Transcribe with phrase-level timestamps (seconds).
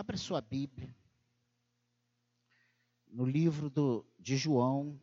[0.00, 0.96] Abra sua Bíblia.
[3.06, 4.98] No livro do, de João,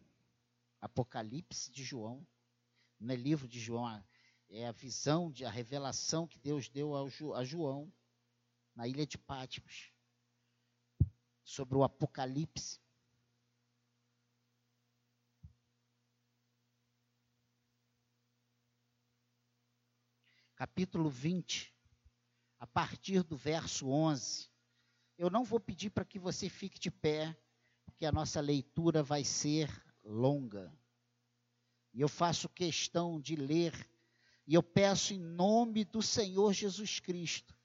[0.81, 2.25] Apocalipse de João.
[2.99, 4.03] No livro de João,
[4.49, 7.93] é a visão, de, a revelação que Deus deu ao, a João,
[8.75, 9.93] na ilha de Patmos,
[11.43, 12.79] sobre o Apocalipse.
[20.55, 21.71] Capítulo 20,
[22.57, 24.56] a partir do verso 11.
[25.17, 27.35] Eu não vou pedir para que você fique de pé,
[27.85, 29.67] porque a nossa leitura vai ser
[30.03, 30.71] longa.
[31.93, 33.73] E eu faço questão de ler,
[34.45, 37.57] e eu peço em nome do Senhor Jesus Cristo,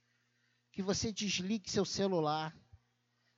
[0.70, 2.56] que você desligue seu celular,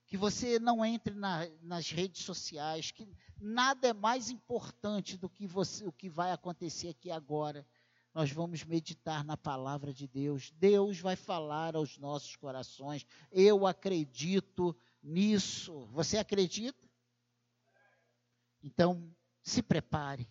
[0.06, 3.08] que você não entre na, nas redes sociais, que
[3.40, 7.66] nada é mais importante do que você, o que vai acontecer aqui agora
[8.14, 10.52] nós vamos meditar na palavra de Deus.
[10.52, 13.04] Deus vai falar aos nossos corações.
[13.30, 15.86] Eu acredito nisso.
[15.86, 16.88] Você acredita?
[18.62, 19.12] Então,
[19.42, 20.28] se prepare.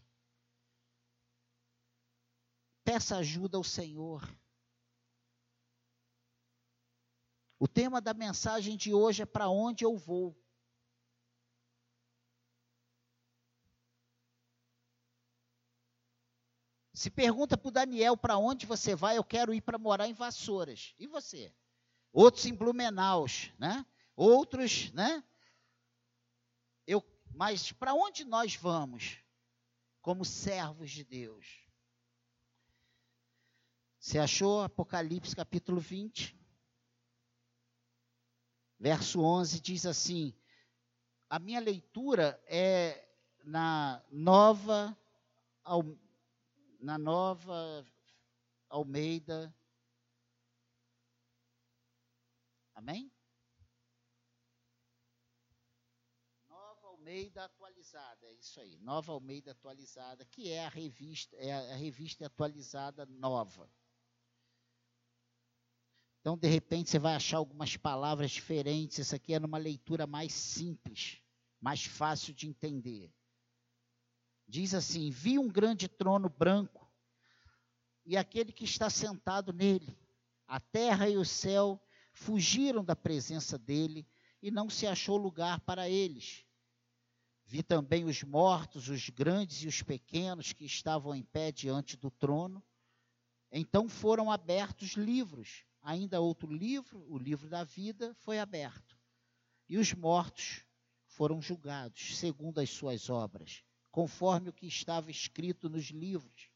[2.85, 4.23] Peça ajuda ao Senhor.
[7.59, 10.41] O tema da mensagem de hoje é para onde eu vou.
[17.03, 20.13] Se pergunta para o Daniel para onde você vai, eu quero ir para morar em
[20.13, 20.95] Vassouras.
[20.97, 21.53] E você?
[22.13, 23.25] Outros em Blumenau,
[23.59, 23.85] né?
[24.15, 25.21] Outros, né?
[26.87, 27.03] Eu,
[27.35, 29.17] mas para onde nós vamos
[30.01, 31.67] como servos de Deus?
[33.99, 36.39] Você achou Apocalipse capítulo 20?
[38.79, 40.33] Verso 11 diz assim:
[41.29, 43.05] A minha leitura é
[43.43, 44.97] na nova
[46.83, 47.85] na nova
[48.69, 49.55] Almeida.
[52.75, 53.09] Amém?
[56.49, 58.77] Nova Almeida atualizada, é isso aí.
[58.79, 63.71] Nova Almeida atualizada, que é a revista, é a revista atualizada nova.
[66.19, 68.97] Então, de repente, você vai achar algumas palavras diferentes.
[68.97, 71.21] Isso aqui é numa leitura mais simples,
[71.61, 73.13] mais fácil de entender.
[74.53, 76.87] Diz assim: Vi um grande trono branco
[78.05, 79.97] e aquele que está sentado nele.
[80.45, 84.07] A terra e o céu fugiram da presença dele
[84.43, 86.45] e não se achou lugar para eles.
[87.43, 92.11] Vi também os mortos, os grandes e os pequenos que estavam em pé diante do
[92.11, 92.63] trono.
[93.51, 95.65] Então foram abertos livros.
[95.81, 98.95] Ainda outro livro, o livro da vida, foi aberto.
[99.67, 100.63] E os mortos
[101.07, 106.49] foram julgados segundo as suas obras conforme o que estava escrito nos livros.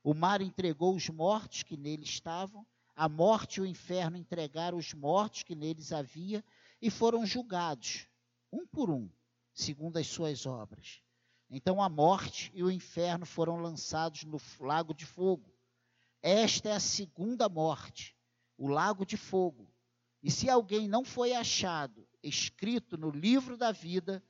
[0.00, 4.94] O mar entregou os mortos que nele estavam, a morte e o inferno entregaram os
[4.94, 6.42] mortos que neles havia
[6.80, 8.06] e foram julgados,
[8.52, 9.10] um por um,
[9.52, 11.02] segundo as suas obras.
[11.50, 15.52] Então a morte e o inferno foram lançados no lago de fogo.
[16.22, 18.16] Esta é a segunda morte,
[18.56, 19.68] o lago de fogo.
[20.22, 24.22] E se alguém não foi achado escrito no livro da vida,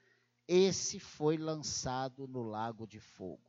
[0.48, 3.46] esse foi lançado no lago de fogo.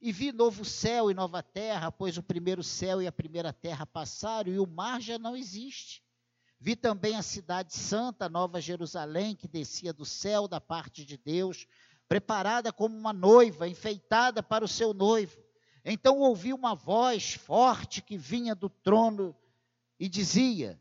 [0.00, 3.86] E vi novo céu e nova terra, pois o primeiro céu e a primeira terra
[3.86, 6.02] passaram e o mar já não existe.
[6.58, 11.66] Vi também a cidade santa, Nova Jerusalém, que descia do céu da parte de Deus,
[12.08, 15.40] preparada como uma noiva, enfeitada para o seu noivo.
[15.84, 19.36] Então ouvi uma voz forte que vinha do trono
[19.98, 20.80] e dizia: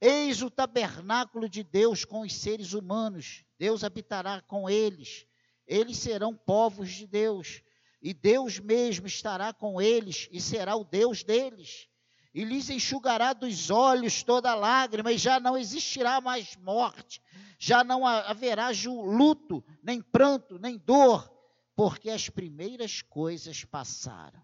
[0.00, 3.44] Eis o tabernáculo de Deus com os seres humanos.
[3.58, 5.26] Deus habitará com eles.
[5.66, 7.62] Eles serão povos de Deus.
[8.00, 11.88] E Deus mesmo estará com eles e será o Deus deles.
[12.32, 17.20] E lhes enxugará dos olhos toda lágrima, e já não existirá mais morte,
[17.58, 21.28] já não haverá luto, nem pranto, nem dor,
[21.74, 24.40] porque as primeiras coisas passaram.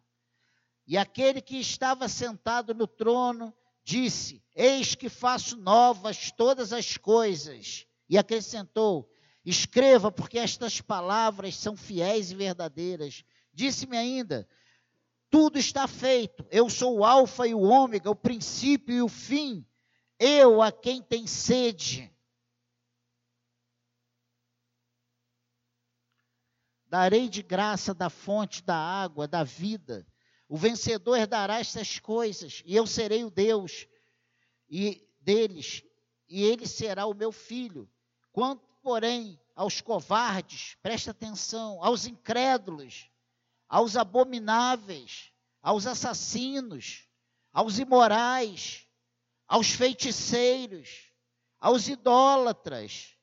[0.87, 3.55] E aquele que estava sentado no trono
[3.85, 7.87] disse: Eis que faço novas todas as coisas.
[8.09, 9.09] E acrescentou:
[9.45, 13.23] Escreva, porque estas palavras são fiéis e verdadeiras.
[13.53, 14.49] Disse-me ainda:
[15.31, 16.47] Tudo está feito.
[16.51, 19.65] Eu sou o Alfa e o Ômega, o princípio e o fim.
[20.19, 22.11] Eu a quem tem sede.
[26.87, 30.07] Darei de graça da fonte da água, da vida.
[30.55, 33.89] O vencedor herdará estas coisas, e eu serei o Deus
[34.71, 35.83] e deles,
[36.29, 37.91] e ele será o meu filho.
[38.31, 43.11] Quanto, porém, aos covardes, presta atenção, aos incrédulos,
[43.69, 47.09] aos abomináveis, aos assassinos,
[47.53, 48.87] aos imorais,
[49.49, 51.11] aos feiticeiros,
[51.59, 53.17] aos idólatras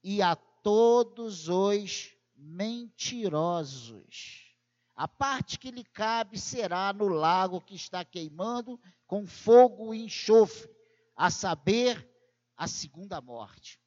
[0.00, 4.43] e a todos os mentirosos.
[4.96, 10.70] A parte que lhe cabe será no lago que está queimando com fogo e enxofre,
[11.16, 12.08] a saber,
[12.56, 13.80] a segunda morte.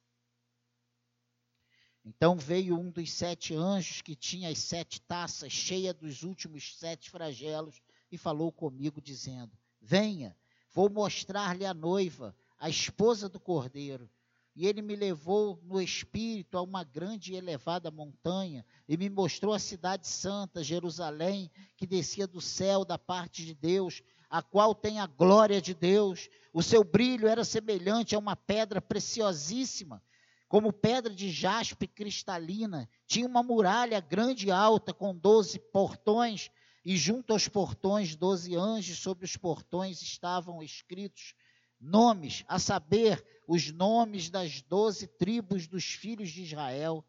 [2.04, 7.10] Então veio um dos sete anjos que tinha as sete taças cheias dos últimos sete
[7.10, 10.36] flagelos e falou comigo, dizendo: Venha,
[10.70, 14.10] vou mostrar-lhe a noiva, a esposa do cordeiro.
[14.58, 19.54] E ele me levou no espírito a uma grande e elevada montanha e me mostrou
[19.54, 24.98] a cidade santa, Jerusalém, que descia do céu da parte de Deus, a qual tem
[24.98, 26.28] a glória de Deus.
[26.52, 30.02] O seu brilho era semelhante a uma pedra preciosíssima,
[30.48, 32.90] como pedra de jaspe cristalina.
[33.06, 36.50] Tinha uma muralha grande e alta, com doze portões,
[36.84, 41.36] e junto aos portões, doze anjos, sobre os portões estavam escritos
[41.80, 47.04] nomes, a saber, os nomes das doze tribos dos filhos de Israel.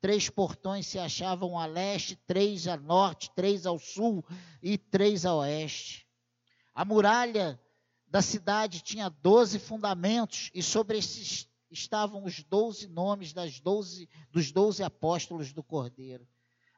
[0.00, 4.24] Três portões se achavam a leste, três a norte, três ao sul
[4.62, 6.08] e três a oeste.
[6.74, 7.60] A muralha
[8.08, 14.52] da cidade tinha doze fundamentos e sobre esses estavam os doze nomes das 12, dos
[14.52, 16.26] doze apóstolos do Cordeiro.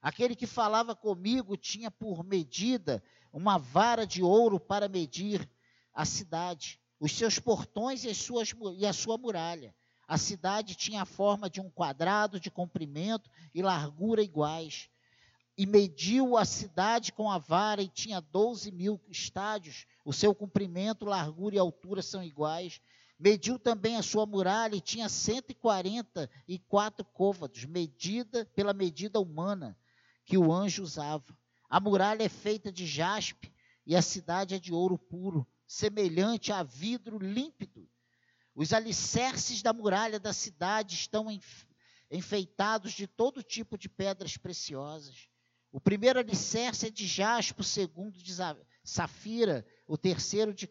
[0.00, 3.02] Aquele que falava comigo tinha por medida
[3.32, 5.48] uma vara de ouro para medir
[5.92, 9.74] a cidade os seus portões e, suas, e a sua muralha.
[10.06, 14.90] A cidade tinha a forma de um quadrado de comprimento e largura iguais.
[15.56, 19.86] E mediu a cidade com a vara e tinha 12 mil estádios.
[20.04, 22.80] O seu comprimento, largura e altura são iguais.
[23.18, 29.78] Mediu também a sua muralha e tinha 144 côvados, medida pela medida humana
[30.24, 31.24] que o anjo usava.
[31.70, 33.52] A muralha é feita de jaspe
[33.86, 37.88] e a cidade é de ouro puro semelhante a vidro límpido.
[38.54, 41.26] Os alicerces da muralha da cidade estão
[42.10, 45.28] enfeitados de todo tipo de pedras preciosas.
[45.72, 48.32] O primeiro alicerce é de jaspe, o segundo de
[48.84, 50.68] safira, o terceiro de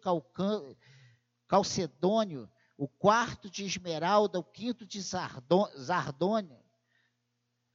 [1.47, 6.57] calcedônio, o quarto de esmeralda, o quinto de zardônio,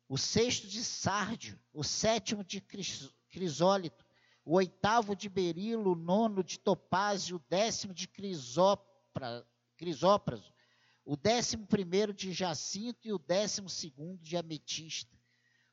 [0.09, 2.63] o sexto de sárdio, o sétimo de
[3.31, 4.08] crisólito,
[4.49, 9.47] o oitavo de berilo, o nono de topázio, o décimo de crisópra,
[9.77, 10.55] crisópraso,
[11.05, 15.15] o décimo primeiro de jacinto e o décimo segundo de ametista.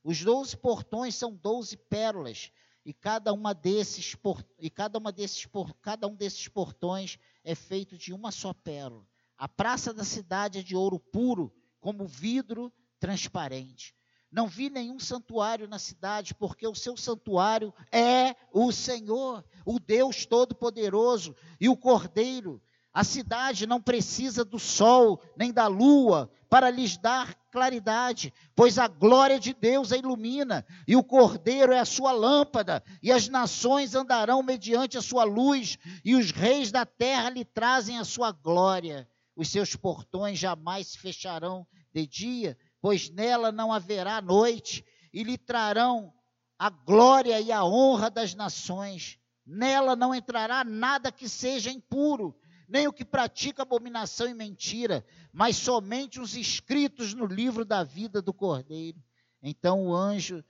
[0.04, 2.52] Os doze portões são doze pérolas,
[2.84, 4.14] e cada uma desses
[4.58, 5.48] e cada uma desses
[5.80, 9.08] cada um desses portões é feito de uma só pérola.
[9.38, 11.50] A praça da cidade é de ouro puro,
[11.80, 12.70] como vidro
[13.00, 13.94] transparente.
[14.30, 20.26] Não vi nenhum santuário na cidade, porque o seu santuário é o Senhor, o Deus
[20.26, 22.60] Todo-Poderoso e o Cordeiro.
[22.92, 28.88] A cidade não precisa do sol nem da lua para lhes dar claridade, pois a
[28.88, 33.94] glória de Deus a ilumina, e o Cordeiro é a sua lâmpada, e as nações
[33.94, 39.08] andarão mediante a sua luz, e os reis da terra lhe trazem a sua glória.
[39.34, 42.56] Os seus portões jamais se fecharão de dia,
[42.86, 46.14] pois nela não haverá noite, e lhe trarão
[46.56, 49.18] a glória e a honra das nações.
[49.44, 52.32] Nela não entrará nada que seja impuro,
[52.68, 58.22] nem o que pratica abominação e mentira, mas somente os inscritos no livro da vida
[58.22, 59.02] do Cordeiro.
[59.42, 60.44] Então o anjo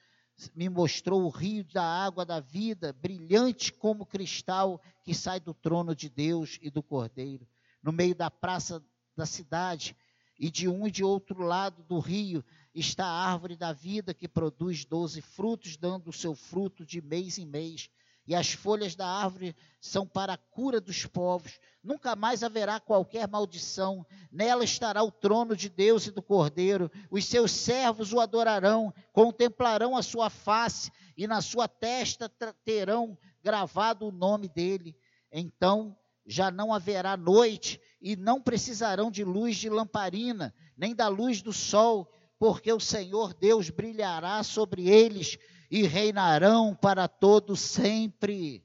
[0.55, 5.97] me mostrou o rio da água da vida, brilhante como cristal, que sai do trono
[5.97, 7.49] de Deus e do Cordeiro.
[7.83, 8.85] No meio da praça
[9.17, 9.97] da cidade,
[10.39, 14.29] e de um e de outro lado do rio está a árvore da vida que
[14.29, 17.89] produz doze frutos, dando o seu fruto de mês em mês.
[18.27, 21.61] E as folhas da árvore são para a cura dos povos.
[21.83, 24.05] Nunca mais haverá qualquer maldição.
[24.33, 26.91] Nela estará o trono de Deus e do Cordeiro.
[27.09, 32.29] Os seus servos o adorarão, contemplarão a sua face, e na sua testa
[32.65, 34.97] terão gravado o nome dele.
[35.31, 35.97] Então
[36.27, 41.53] já não haverá noite, e não precisarão de luz de lamparina, nem da luz do
[41.53, 45.39] sol, porque o Senhor Deus brilhará sobre eles
[45.71, 48.65] e reinarão para todo sempre.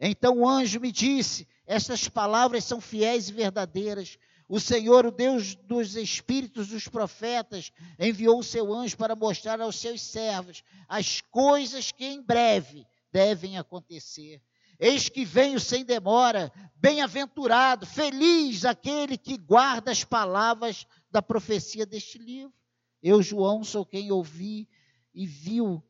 [0.00, 4.18] Então o anjo me disse: Estas palavras são fiéis e verdadeiras.
[4.48, 9.76] O Senhor, o Deus dos espíritos dos profetas, enviou o seu anjo para mostrar aos
[9.76, 14.40] seus servos as coisas que em breve devem acontecer.
[14.78, 22.18] Eis que venho sem demora, bem-aventurado, feliz aquele que guarda as palavras da profecia deste
[22.18, 22.52] livro.
[23.02, 24.68] Eu, João, sou quem ouvi
[25.14, 25.82] e viu,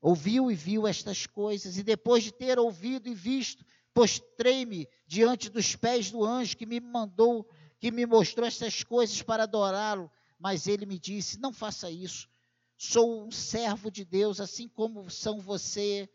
[0.00, 5.74] ouviu e viu estas coisas, e depois de ter ouvido e visto, postrei-me diante dos
[5.74, 7.48] pés do anjo que me mandou
[7.84, 12.26] que me mostrou essas coisas para adorá-lo, mas ele me disse: Não faça isso.
[12.78, 16.08] Sou um servo de Deus, assim como são você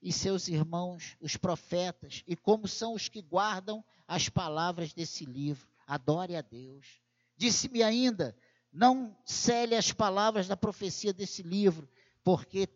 [0.00, 5.66] e seus irmãos, os profetas, e como são os que guardam as palavras desse livro.
[5.86, 7.00] Adore a Deus.
[7.36, 8.36] Disse-me ainda:
[8.72, 11.88] Não cele as palavras da profecia desse livro,
[12.22, 12.68] porque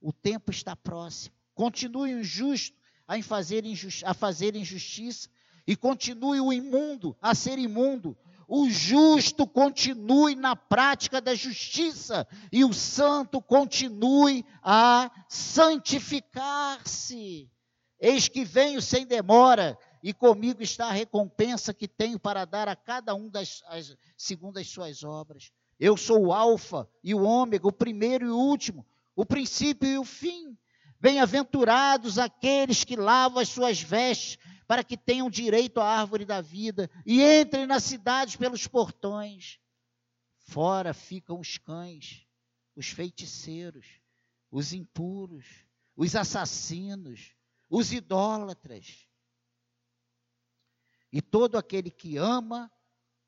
[0.00, 1.34] o tempo está próximo.
[1.54, 5.28] Continue o injusto a fazer, injusti a fazer injustiça,
[5.66, 8.16] e continue o imundo a ser imundo.
[8.54, 17.50] O justo continue na prática da justiça, e o santo continue a santificar-se.
[17.98, 22.76] Eis que venho sem demora, e comigo está a recompensa que tenho para dar a
[22.76, 25.50] cada um das, as, segundo as suas obras.
[25.80, 29.96] Eu sou o Alfa e o Ômega, o primeiro e o último, o princípio e
[29.96, 30.54] o fim.
[31.00, 34.36] Bem-aventurados aqueles que lavam as suas vestes,
[34.72, 39.60] para que tenham direito à árvore da vida e entrem nas cidades pelos portões.
[40.38, 42.26] Fora ficam os cães,
[42.74, 44.00] os feiticeiros,
[44.50, 45.44] os impuros,
[45.94, 47.34] os assassinos,
[47.68, 49.06] os idólatras.
[51.12, 52.72] E todo aquele que ama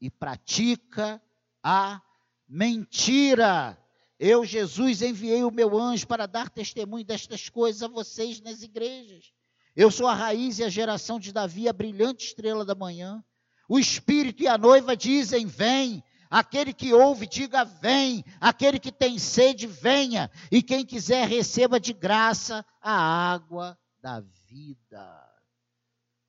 [0.01, 1.23] e pratica
[1.63, 2.01] a
[2.49, 3.79] mentira.
[4.19, 9.35] Eu, Jesus, enviei o meu anjo para dar testemunho destas coisas a vocês nas igrejas.
[9.77, 13.25] Eu sou a raiz e a geração de Davi, a brilhante estrela da manhã.
[13.69, 16.03] O Espírito e a noiva dizem: Vem.
[16.31, 18.25] Aquele que ouve, diga: Vem.
[18.41, 20.31] Aquele que tem sede, venha.
[20.51, 25.35] E quem quiser, receba de graça a água da vida.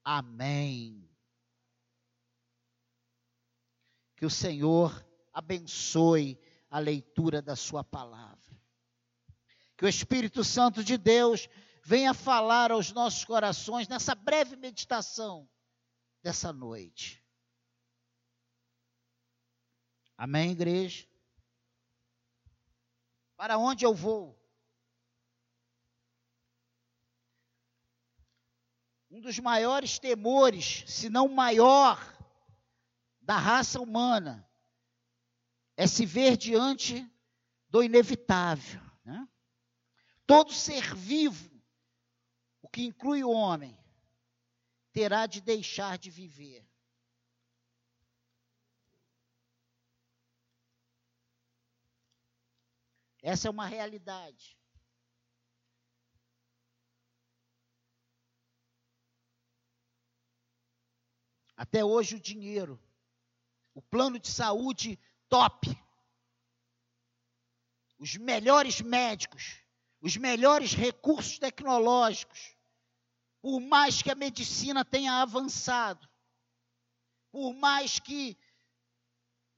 [0.03, 1.07] Amém.
[4.17, 8.35] Que o Senhor abençoe a leitura da Sua palavra.
[9.77, 11.49] Que o Espírito Santo de Deus
[11.85, 15.47] venha falar aos nossos corações nessa breve meditação
[16.23, 17.23] dessa noite.
[20.17, 21.07] Amém, igreja?
[23.37, 24.35] Para onde eu vou?
[29.11, 31.99] Um dos maiores temores, se não maior,
[33.21, 34.49] da raça humana
[35.77, 37.07] é se ver diante
[37.69, 38.81] do inevitável.
[39.03, 39.27] Né?
[40.25, 41.54] Todo ser vivo,
[42.75, 43.73] que inclui o homem,
[44.91, 46.67] terá de deixar de viver.
[53.23, 54.59] Essa é uma realidade.
[61.55, 62.77] Até hoje o dinheiro,
[63.73, 65.69] o plano de saúde top.
[67.97, 69.63] Os melhores médicos,
[70.01, 72.54] os melhores recursos tecnológicos.
[73.45, 76.09] Por mais que a medicina tenha avançado,
[77.31, 78.35] por mais que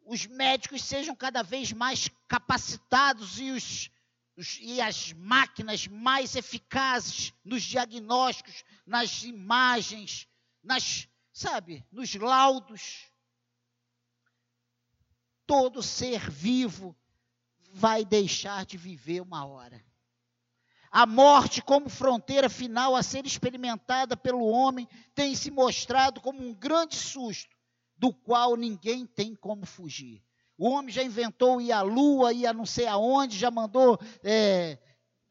[0.06, 3.89] os médicos sejam cada vez mais capacitados e, os,
[4.36, 10.27] os, e as máquinas mais eficazes nos diagnósticos, nas imagens,
[10.62, 13.10] nas, sabe, nos laudos
[15.46, 16.94] todo ser vivo
[17.72, 19.82] vai deixar de viver uma hora.
[20.91, 26.53] A morte, como fronteira final a ser experimentada pelo homem, tem se mostrado como um
[26.53, 27.56] grande susto,
[27.98, 30.24] do qual ninguém tem como fugir.
[30.58, 34.79] O homem já inventou ir à lua, ir a não sei aonde, já mandou é,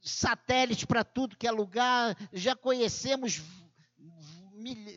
[0.00, 3.42] satélite para tudo que é lugar, já conhecemos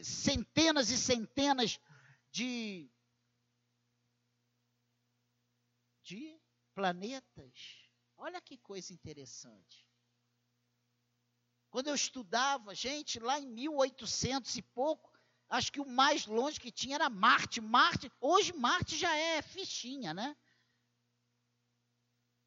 [0.04, 1.80] centenas e centenas
[2.32, 2.90] de
[6.04, 6.40] de
[6.74, 7.88] planetas.
[8.18, 9.88] Olha que coisa interessante.
[11.70, 15.12] Quando eu estudava, gente, lá em 1800 e pouco,
[15.50, 17.62] acho que o mais longe que tinha era Marte.
[17.62, 20.36] Marte, hoje Marte já é fichinha, né?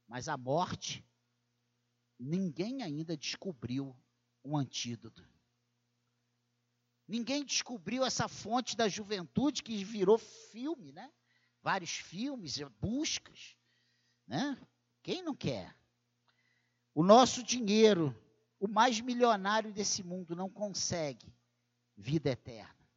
[0.09, 1.05] Mas a morte,
[2.19, 3.97] ninguém ainda descobriu
[4.45, 5.27] um antídoto.
[7.07, 11.13] Ninguém descobriu essa fonte da juventude que virou filme, né?
[11.63, 13.57] vários filmes, buscas,
[14.27, 14.59] né?
[15.03, 15.75] Quem não quer?
[16.95, 18.15] O nosso dinheiro,
[18.63, 21.35] o mais milionário desse mundo, não consegue
[21.97, 22.89] vida eterna.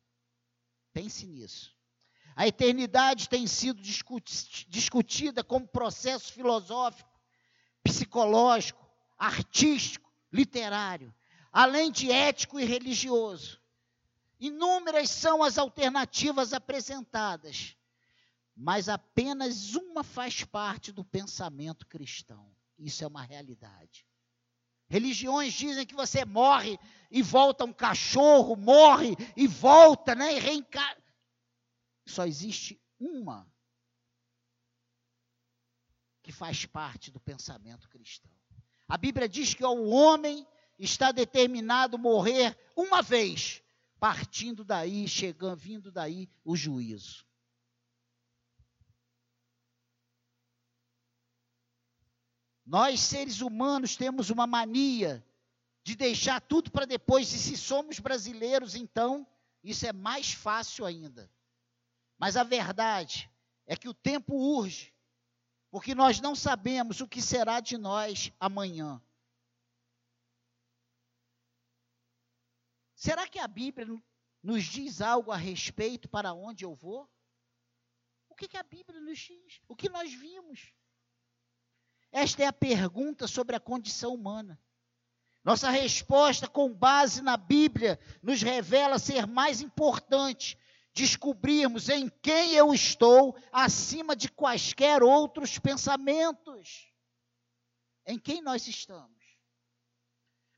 [0.94, 1.76] Pense nisso.
[2.36, 7.10] A eternidade tem sido discutida como processo filosófico,
[7.84, 8.86] psicológico,
[9.18, 11.14] artístico, literário,
[11.52, 13.60] além de ético e religioso.
[14.40, 17.76] Inúmeras são as alternativas apresentadas
[18.56, 22.50] mas apenas uma faz parte do pensamento cristão.
[22.80, 24.06] Isso é uma realidade.
[24.88, 30.36] Religiões dizem que você morre e volta um cachorro, morre e volta, né?
[30.36, 31.04] E reencarna.
[32.06, 33.50] só existe uma
[36.22, 38.32] que faz parte do pensamento cristão.
[38.88, 40.46] A Bíblia diz que o homem
[40.78, 43.62] está determinado morrer uma vez,
[44.00, 47.25] partindo daí, chegando, vindo daí o juízo.
[52.66, 55.24] Nós, seres humanos, temos uma mania
[55.84, 59.26] de deixar tudo para depois, e se somos brasileiros, então,
[59.64, 61.32] isso é mais fácil ainda.
[62.18, 63.30] Mas a verdade
[63.68, 64.92] é que o tempo urge,
[65.70, 69.00] porque nós não sabemos o que será de nós amanhã.
[72.96, 74.02] Será que a Bíblia
[74.42, 77.08] nos diz algo a respeito para onde eu vou?
[78.28, 79.62] O que, que a Bíblia nos diz?
[79.68, 80.74] O que nós vimos?
[82.16, 84.58] Esta é a pergunta sobre a condição humana.
[85.44, 90.58] Nossa resposta, com base na Bíblia, nos revela ser mais importante
[90.94, 96.90] descobrirmos em quem eu estou acima de quaisquer outros pensamentos.
[98.08, 99.22] Em quem nós estamos.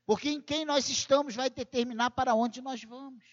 [0.06, 3.24] Porque em quem nós estamos vai determinar para onde nós vamos.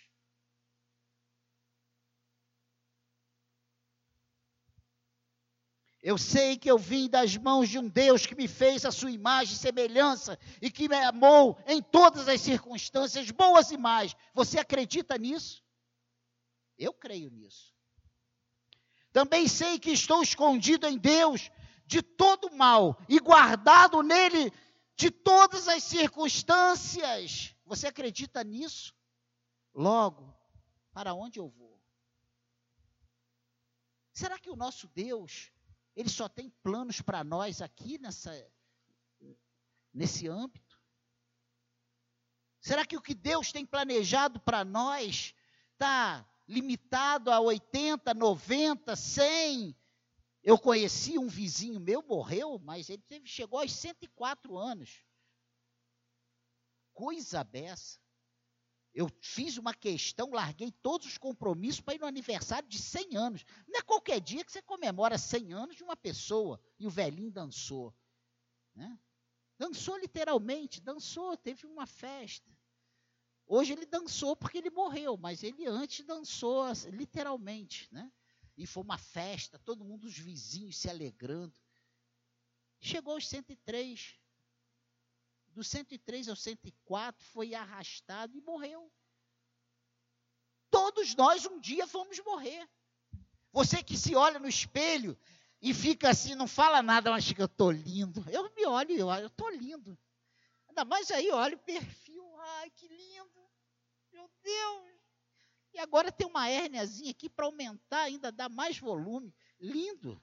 [6.06, 9.10] Eu sei que eu vim das mãos de um Deus que me fez a sua
[9.10, 14.16] imagem e semelhança e que me amou em todas as circunstâncias, boas e más.
[14.32, 15.64] Você acredita nisso?
[16.78, 17.74] Eu creio nisso.
[19.12, 21.50] Também sei que estou escondido em Deus
[21.88, 24.54] de todo mal e guardado nele
[24.96, 27.56] de todas as circunstâncias.
[27.66, 28.94] Você acredita nisso?
[29.74, 30.38] Logo,
[30.94, 31.82] para onde eu vou?
[34.14, 35.52] Será que o nosso Deus
[35.96, 38.32] ele só tem planos para nós aqui nessa,
[39.94, 40.80] nesse âmbito?
[42.60, 45.34] Será que o que Deus tem planejado para nós
[45.74, 49.78] está limitado a 80, 90, 100?
[50.44, 55.06] Eu conheci um vizinho meu, morreu, mas ele teve, chegou aos 104 anos.
[56.94, 58.00] Coisa beça.
[58.96, 63.46] Eu fiz uma questão, larguei todos os compromissos para ir no aniversário de 100 anos.
[63.68, 67.30] Não é qualquer dia que você comemora 100 anos de uma pessoa e o velhinho
[67.30, 67.94] dançou.
[68.74, 68.98] Né?
[69.60, 72.50] Dançou literalmente, dançou, teve uma festa.
[73.46, 77.90] Hoje ele dançou porque ele morreu, mas ele antes dançou literalmente.
[77.92, 78.10] Né?
[78.58, 81.60] E foi uma festa, todo mundo, os vizinhos se alegrando.
[82.80, 84.18] Chegou aos 103,
[85.56, 88.92] do 103 ao 104, foi arrastado e morreu.
[90.70, 92.70] Todos nós um dia vamos morrer.
[93.54, 95.18] Você que se olha no espelho
[95.62, 98.24] e fica assim, não fala nada, mas fica, eu estou lindo.
[98.30, 99.98] Eu me olho e eu estou lindo.
[100.68, 103.50] Ainda mais aí, olha o perfil, ai, que lindo.
[104.12, 104.96] Meu Deus.
[105.74, 109.34] E agora tem uma hérniazinha aqui para aumentar, ainda dar mais volume.
[109.58, 110.22] Lindo.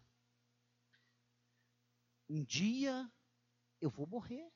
[2.28, 3.10] Um dia
[3.80, 4.52] eu vou morrer.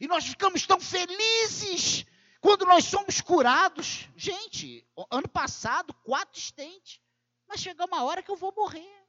[0.00, 2.04] E nós ficamos tão felizes
[2.40, 4.08] quando nós somos curados.
[4.16, 7.00] Gente, ano passado, quatro estentes.
[7.46, 9.06] Mas chega uma hora que eu vou morrer.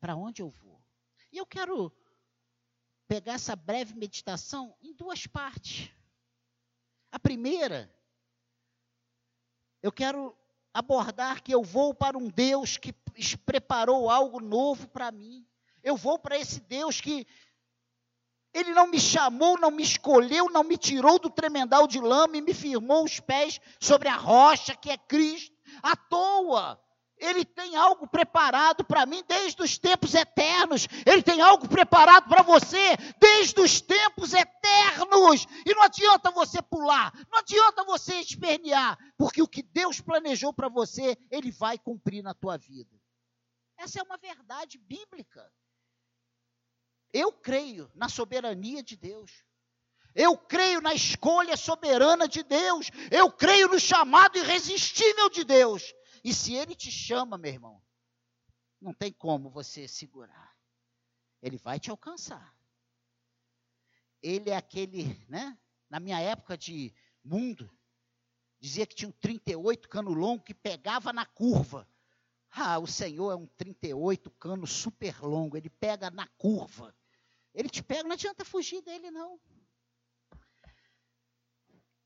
[0.00, 0.80] Para onde eu vou?
[1.32, 1.92] E eu quero
[3.08, 5.90] pegar essa breve meditação em duas partes.
[7.10, 7.92] A primeira,
[9.82, 10.36] eu quero
[10.72, 12.92] abordar que eu vou para um Deus que
[13.44, 15.46] preparou algo novo para mim.
[15.82, 17.26] Eu vou para esse Deus que
[18.56, 22.40] ele não me chamou, não me escolheu, não me tirou do tremendal de lama e
[22.40, 26.80] me firmou os pés sobre a rocha que é Cristo, à toa.
[27.18, 30.86] Ele tem algo preparado para mim desde os tempos eternos.
[31.04, 35.46] Ele tem algo preparado para você desde os tempos eternos.
[35.64, 40.68] E não adianta você pular, não adianta você espernear, porque o que Deus planejou para
[40.68, 42.95] você, Ele vai cumprir na tua vida.
[43.76, 45.52] Essa é uma verdade bíblica.
[47.12, 49.44] Eu creio na soberania de Deus.
[50.14, 52.90] Eu creio na escolha soberana de Deus.
[53.10, 55.94] Eu creio no chamado irresistível de Deus.
[56.24, 57.82] E se ele te chama, meu irmão,
[58.80, 60.56] não tem como você segurar.
[61.42, 62.56] Ele vai te alcançar.
[64.22, 65.56] Ele é aquele, né?
[65.88, 67.70] Na minha época de mundo,
[68.58, 71.88] dizia que tinha um 38 cano longo que pegava na curva.
[72.58, 76.96] Ah, o Senhor é um 38 cano super longo, ele pega na curva.
[77.54, 79.38] Ele te pega, não adianta fugir dele, não.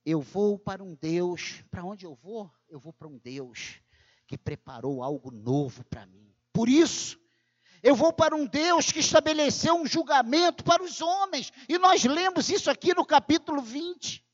[0.05, 2.51] Eu vou para um Deus, para onde eu vou?
[2.69, 3.81] Eu vou para um Deus
[4.27, 6.35] que preparou algo novo para mim.
[6.53, 7.21] Por isso,
[7.81, 11.53] eu vou para um Deus que estabeleceu um julgamento para os homens.
[11.69, 14.25] E nós lemos isso aqui no capítulo 20.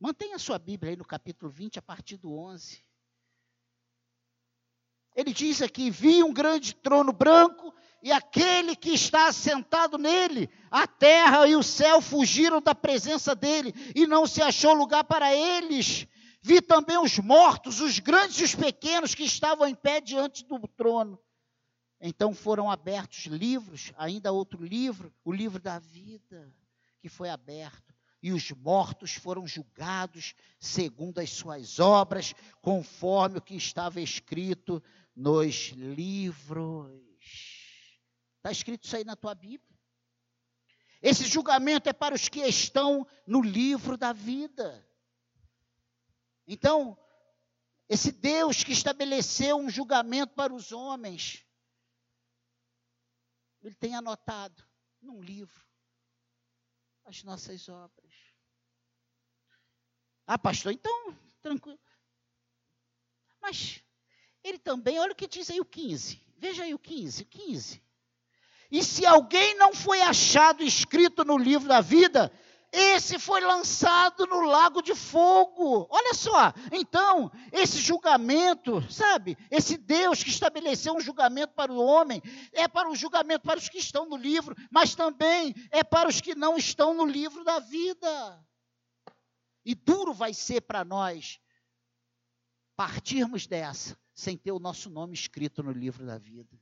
[0.00, 2.82] Mantenha sua Bíblia aí no capítulo 20, a partir do 11.
[5.16, 10.48] Ele diz aqui: Vi um grande trono branco e aquele que está assentado nele.
[10.70, 15.34] A terra e o céu fugiram da presença dele e não se achou lugar para
[15.34, 16.06] eles.
[16.40, 20.60] Vi também os mortos, os grandes e os pequenos que estavam em pé diante do
[20.68, 21.18] trono.
[22.00, 26.54] Então foram abertos livros, ainda outro livro, o livro da vida,
[27.00, 27.97] que foi aberto.
[28.22, 34.82] E os mortos foram julgados segundo as suas obras, conforme o que estava escrito
[35.14, 36.90] nos livros.
[38.36, 39.78] Está escrito isso aí na tua Bíblia.
[41.00, 44.84] Esse julgamento é para os que estão no livro da vida.
[46.46, 46.98] Então,
[47.88, 51.44] esse Deus que estabeleceu um julgamento para os homens,
[53.62, 54.64] ele tem anotado
[55.00, 55.66] num livro
[57.04, 58.07] as nossas obras.
[60.30, 61.78] Ah, pastor, então, tranquilo.
[63.40, 63.82] Mas
[64.44, 66.20] ele também, olha o que diz aí o 15.
[66.36, 67.82] Veja aí o 15, 15.
[68.70, 72.30] E se alguém não foi achado escrito no livro da vida,
[72.70, 75.88] esse foi lançado no lago de fogo.
[75.88, 79.34] Olha só, então, esse julgamento, sabe?
[79.50, 83.70] Esse Deus que estabeleceu um julgamento para o homem, é para o julgamento para os
[83.70, 87.58] que estão no livro, mas também é para os que não estão no livro da
[87.60, 88.46] vida.
[89.68, 91.38] E duro vai ser para nós
[92.74, 96.58] partirmos dessa sem ter o nosso nome escrito no livro da vida.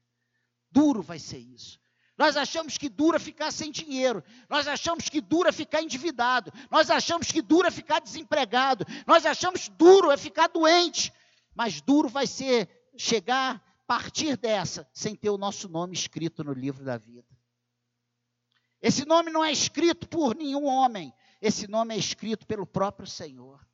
[0.73, 1.79] Duro vai ser isso.
[2.19, 4.25] Nós achamos que dura ficar sem dinheiro.
[4.51, 6.53] Nós achamos que dura ficar endividado.
[6.69, 8.85] Nós achamos que dura ficar desempregado.
[9.07, 11.13] Nós achamos duro é ficar doente.
[11.55, 16.85] Mas duro vai ser chegar, partir dessa, sem ter o nosso nome escrito no livro
[16.85, 17.37] da vida.
[18.83, 21.15] Esse nome não é escrito por nenhum homem.
[21.47, 23.65] Esse nome é escrito pelo próprio Senhor.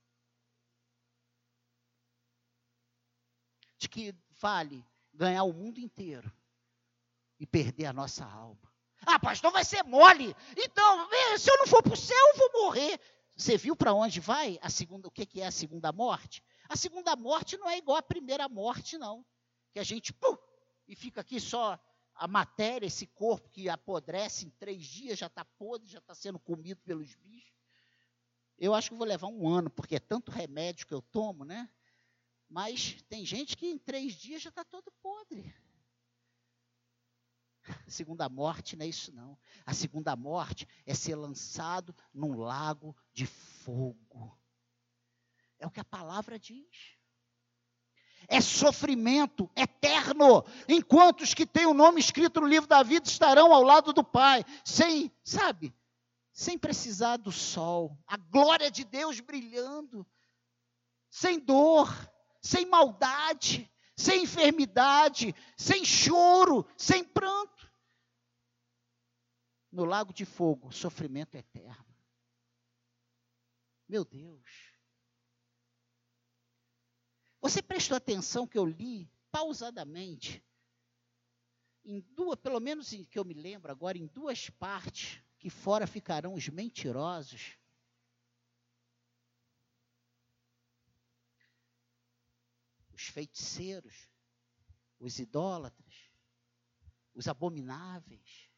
[3.79, 6.31] De que vale ganhar o mundo inteiro
[7.41, 8.71] e perder a nossa alma.
[9.07, 10.37] Ah, pastor, vai ser mole.
[10.55, 11.09] Então,
[11.39, 13.01] se eu não for para o céu, eu vou morrer.
[13.35, 15.09] Você viu para onde vai a segunda?
[15.09, 16.45] O que, que é a segunda morte?
[16.69, 19.25] A segunda morte não é igual à primeira morte, não.
[19.73, 20.37] Que a gente pum,
[20.87, 21.81] e fica aqui só
[22.15, 26.39] a matéria, esse corpo que apodrece em três dias, já está podre, já está sendo
[26.39, 27.52] comido pelos bichos.
[28.63, 31.69] Eu acho que vou levar um ano, porque é tanto remédio que eu tomo, né?
[32.49, 35.53] Mas tem gente que em três dias já está todo podre.
[37.67, 39.37] A segunda morte não é isso, não.
[39.67, 44.39] A segunda morte é ser lançado num lago de fogo.
[45.59, 46.97] É o que a palavra diz.
[48.29, 53.53] É sofrimento eterno, enquanto os que têm o nome escrito no livro da vida estarão
[53.53, 55.75] ao lado do Pai, sem, sabe,
[56.33, 60.07] sem precisar do sol, a glória de Deus brilhando,
[61.11, 61.89] sem dor,
[62.41, 67.71] sem maldade, sem enfermidade, sem choro, sem pranto.
[69.71, 71.93] No lago de fogo, sofrimento eterno.
[73.89, 74.73] Meu Deus.
[77.41, 80.43] Você prestou atenção que eu li pausadamente,
[81.85, 85.89] em duas, pelo menos em que eu me lembro agora, em duas partes, que fora
[85.89, 87.59] ficarão os mentirosos
[92.95, 94.09] os feiticeiros,
[95.01, 96.13] os idólatras,
[97.13, 98.49] os abomináveis.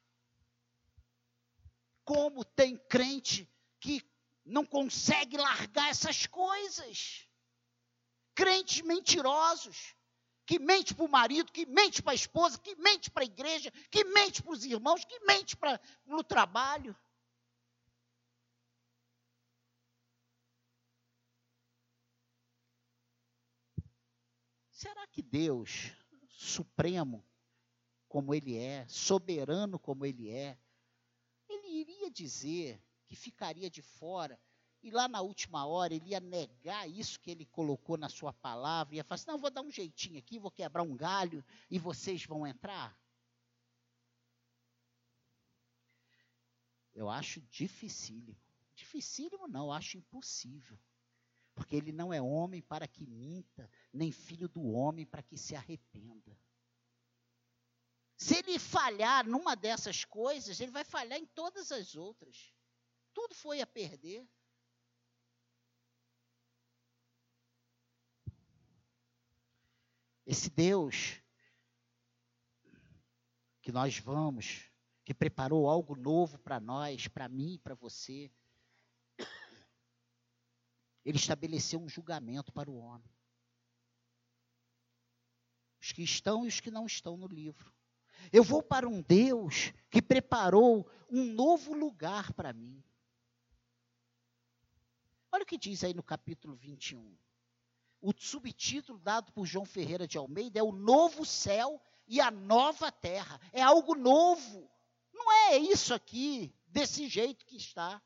[2.05, 4.07] Como tem crente que
[4.44, 7.27] não consegue largar essas coisas?
[8.35, 9.97] Crentes mentirosos,
[10.46, 13.70] que mente para o marido, que mente para a esposa, que mente para a igreja,
[13.90, 16.94] que mente para os irmãos, que mente para no trabalho.
[24.70, 25.92] Será que Deus,
[26.28, 27.24] supremo
[28.07, 30.59] como Ele é, soberano como Ele é,
[31.48, 34.38] Ele iria dizer que ficaria de fora
[34.85, 38.94] e lá na última hora ele ia negar isso que ele colocou na sua palavra,
[38.94, 42.25] ia falar assim, não, vou dar um jeitinho aqui, vou quebrar um galho e vocês
[42.25, 42.97] vão entrar?
[46.94, 48.38] Eu acho dificílimo.
[48.77, 50.79] Dificílimo não, eu acho impossível
[51.55, 55.55] porque ele não é homem para que minta, nem filho do homem para que se
[55.55, 56.37] arrependa.
[58.16, 62.53] Se ele falhar numa dessas coisas, ele vai falhar em todas as outras.
[63.12, 64.29] Tudo foi a perder.
[70.26, 71.20] Esse Deus
[73.60, 74.70] que nós vamos,
[75.04, 78.30] que preparou algo novo para nós, para mim, para você,
[81.04, 83.10] ele estabeleceu um julgamento para o homem.
[85.80, 87.72] Os que estão e os que não estão no livro.
[88.32, 92.82] Eu vou para um Deus que preparou um novo lugar para mim.
[95.30, 97.16] Olha o que diz aí no capítulo 21.
[98.05, 102.93] O subtítulo dado por João Ferreira de Almeida é o novo céu e a nova
[102.93, 103.40] terra.
[103.51, 104.71] É algo novo.
[105.11, 108.03] Não é isso aqui, desse jeito que está.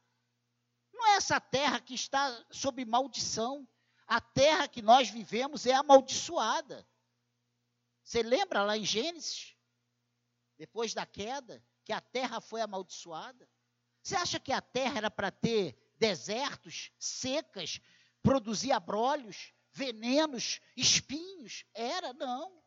[0.92, 3.66] Não é essa terra que está sob maldição.
[4.06, 6.86] A terra que nós vivemos é amaldiçoada.
[8.04, 9.56] Você lembra lá em Gênesis?
[10.56, 13.50] Depois da queda, que a terra foi amaldiçoada?
[14.00, 17.80] Você acha que a terra era para ter desertos, secas,
[18.22, 21.64] produzir abrolhos, venenos, espinhos?
[21.72, 22.60] Era, não.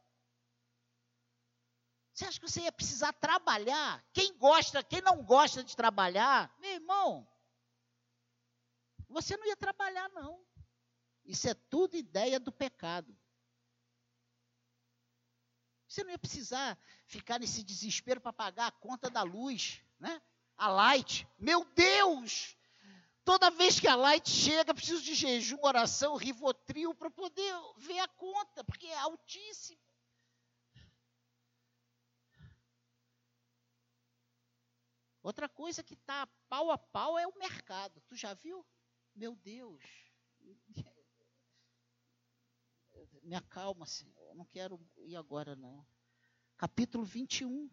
[2.13, 4.03] Você acha que você ia precisar trabalhar?
[4.13, 7.27] Quem gosta, quem não gosta de trabalhar, meu irmão,
[9.09, 10.41] você não ia trabalhar, não.
[11.25, 13.15] Isso é tudo ideia do pecado.
[15.87, 20.21] Você não ia precisar ficar nesse desespero para pagar a conta da luz, né?
[20.55, 21.27] A light.
[21.37, 22.55] Meu Deus!
[23.23, 28.07] Toda vez que a light chega, preciso de jejum, oração, rivotril para poder ver a
[28.07, 29.79] conta, porque é altíssimo.
[35.21, 38.01] Outra coisa que está pau a pau é o mercado.
[38.07, 38.65] Tu já viu?
[39.15, 39.83] Meu Deus.
[43.21, 44.29] Me acalma, Senhor.
[44.29, 45.85] Eu não quero ir agora, não.
[46.57, 47.69] Capítulo 21,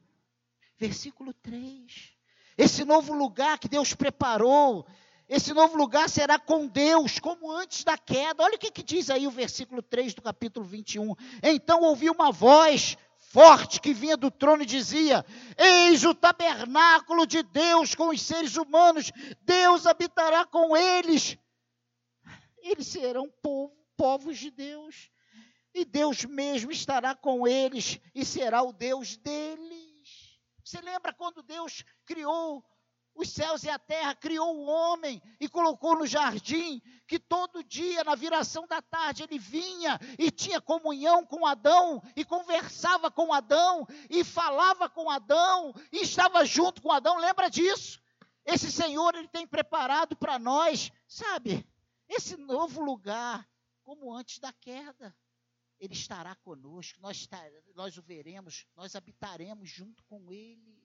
[0.76, 2.14] versículo 3.
[2.56, 4.86] Esse novo lugar que Deus preparou,
[5.28, 8.42] esse novo lugar será com Deus, como antes da queda.
[8.42, 11.14] Olha o que, que diz aí o versículo 3 do capítulo 21.
[11.42, 15.24] Então ouvi uma voz forte que vinha do trono e dizia:
[15.58, 19.12] Eis o tabernáculo de Deus com os seres humanos,
[19.42, 21.36] Deus habitará com eles.
[22.62, 25.10] Eles serão povo, povos de Deus,
[25.74, 30.38] e Deus mesmo estará com eles e será o Deus deles.
[30.64, 32.64] Você lembra quando Deus criou
[33.18, 38.04] os céus e a terra, criou o homem e colocou no jardim, que todo dia,
[38.04, 43.84] na viração da tarde, ele vinha e tinha comunhão com Adão, e conversava com Adão,
[44.08, 48.00] e falava com Adão, e estava junto com Adão, lembra disso?
[48.46, 51.68] Esse Senhor, ele tem preparado para nós, sabe,
[52.08, 53.48] esse novo lugar,
[53.82, 55.12] como antes da queda.
[55.80, 57.28] Ele estará conosco, nós,
[57.74, 60.77] nós o veremos, nós habitaremos junto com Ele.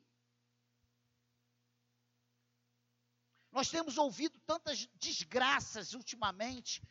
[3.54, 6.82] Nós temos ouvido tantas desgraças ultimamente,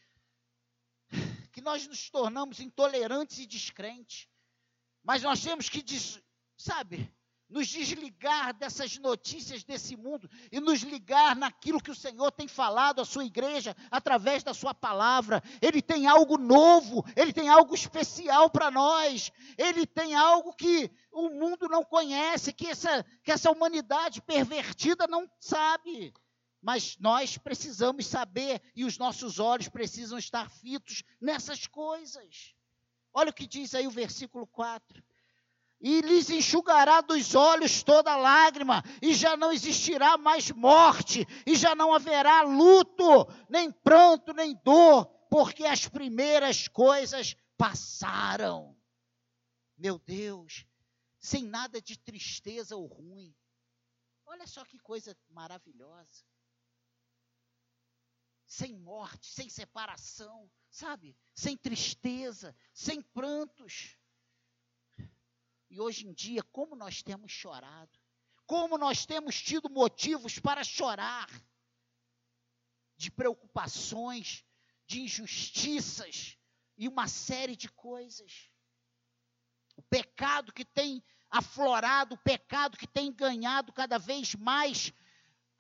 [1.50, 4.28] que nós nos tornamos intolerantes e descrentes.
[5.02, 5.84] Mas nós temos que,
[6.56, 7.12] sabe,
[7.48, 13.00] nos desligar dessas notícias desse mundo e nos ligar naquilo que o Senhor tem falado
[13.00, 15.42] à sua igreja através da sua palavra.
[15.60, 19.32] Ele tem algo novo, ele tem algo especial para nós.
[19.58, 25.28] Ele tem algo que o mundo não conhece, que essa, que essa humanidade pervertida não
[25.40, 26.14] sabe
[26.62, 32.54] mas nós precisamos saber e os nossos olhos precisam estar fitos nessas coisas.
[33.12, 35.02] Olha o que diz aí o versículo 4.
[35.80, 41.74] E lhes enxugará dos olhos toda lágrima, e já não existirá mais morte, e já
[41.74, 48.76] não haverá luto, nem pranto, nem dor, porque as primeiras coisas passaram.
[49.76, 50.64] Meu Deus,
[51.18, 53.34] sem nada de tristeza ou ruim.
[54.24, 56.24] Olha só que coisa maravilhosa
[58.52, 61.16] sem morte, sem separação, sabe?
[61.34, 63.96] Sem tristeza, sem prantos.
[65.70, 67.98] E hoje em dia, como nós temos chorado,
[68.44, 71.30] como nós temos tido motivos para chorar,
[72.94, 74.44] de preocupações,
[74.86, 76.36] de injustiças
[76.76, 78.50] e uma série de coisas.
[79.76, 84.92] O pecado que tem aflorado, o pecado que tem ganhado cada vez mais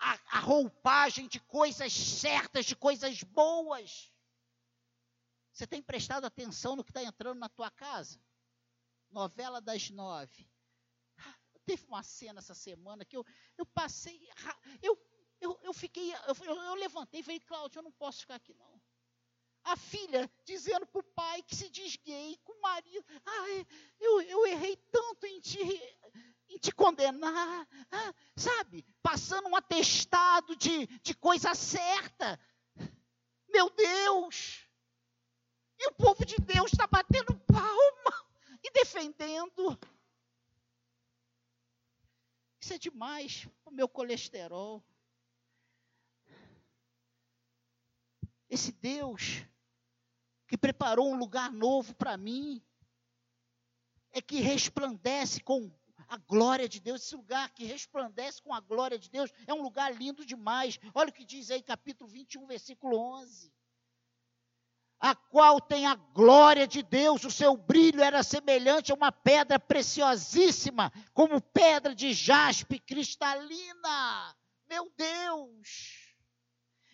[0.02, 4.12] a, a roupagem de coisas certas, de coisas boas.
[5.52, 8.20] Você tem prestado atenção no que está entrando na tua casa?
[9.10, 10.50] Novela das nove.
[11.64, 13.24] Teve uma cena essa semana que eu,
[13.56, 14.28] eu passei.
[14.82, 14.98] Eu,
[15.40, 16.12] eu, eu fiquei.
[16.12, 18.82] Eu, eu levantei e falei, Cláudio, eu não posso ficar aqui não.
[19.62, 23.04] A filha dizendo para o pai que se diz gay, com o marido.
[23.24, 23.66] Ai,
[24.00, 25.60] eu, eu errei tanto em te
[26.58, 27.68] te condenar,
[28.36, 28.84] sabe?
[29.02, 32.38] Passando um atestado de, de coisa certa.
[33.48, 34.66] Meu Deus!
[35.78, 38.26] E o povo de Deus está batendo palma
[38.62, 39.78] e defendendo.
[42.60, 44.84] Isso é demais o meu colesterol.
[48.52, 49.46] esse Deus
[50.46, 52.62] que preparou um lugar novo para mim,
[54.10, 55.72] é que resplandece com
[56.08, 59.62] a glória de Deus, esse lugar que resplandece com a glória de Deus, é um
[59.62, 60.78] lugar lindo demais.
[60.94, 63.52] Olha o que diz aí, capítulo 21, versículo 11.
[65.00, 69.58] A qual tem a glória de Deus, o seu brilho era semelhante a uma pedra
[69.58, 74.36] preciosíssima, como pedra de jaspe cristalina.
[74.68, 76.14] Meu Deus!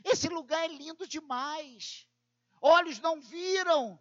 [0.04, 2.06] Esse lugar é lindo demais.
[2.60, 3.98] Olhos não viram,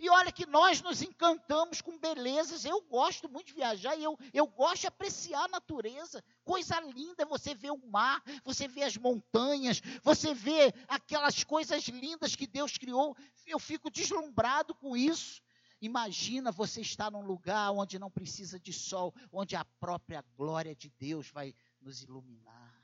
[0.00, 2.64] e olha que nós nos encantamos com belezas.
[2.64, 6.24] Eu gosto muito de viajar e eu, eu gosto de apreciar a natureza.
[6.42, 12.34] Coisa linda você ver o mar, você vê as montanhas, você vê aquelas coisas lindas
[12.34, 13.14] que Deus criou.
[13.46, 15.42] Eu fico deslumbrado com isso.
[15.82, 20.88] Imagina você estar num lugar onde não precisa de sol, onde a própria glória de
[20.98, 22.74] Deus vai nos iluminar.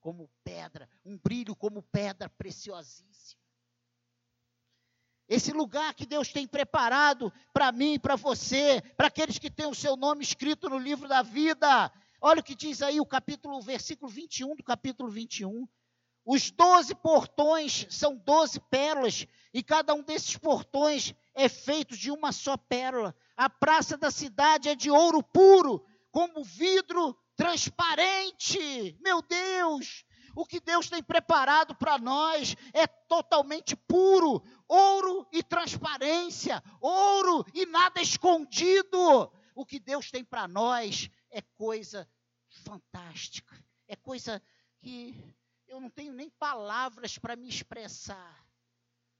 [0.00, 3.43] Como pedra, um brilho como pedra preciosíssima.
[5.28, 9.74] Esse lugar que Deus tem preparado para mim, para você, para aqueles que têm o
[9.74, 11.90] seu nome escrito no livro da vida.
[12.20, 15.66] Olha o que diz aí o capítulo, o versículo 21 do capítulo 21.
[16.26, 22.32] Os doze portões são doze pérolas, e cada um desses portões é feito de uma
[22.32, 23.14] só pérola.
[23.36, 28.96] A praça da cidade é de ouro puro, como vidro transparente.
[29.00, 30.04] Meu Deus!
[30.36, 37.66] O que Deus tem preparado para nós é totalmente puro, ouro e transparência, ouro e
[37.66, 39.32] nada escondido.
[39.54, 42.08] O que Deus tem para nós é coisa
[42.48, 43.54] fantástica,
[43.86, 44.42] é coisa
[44.80, 45.14] que
[45.66, 48.44] eu não tenho nem palavras para me expressar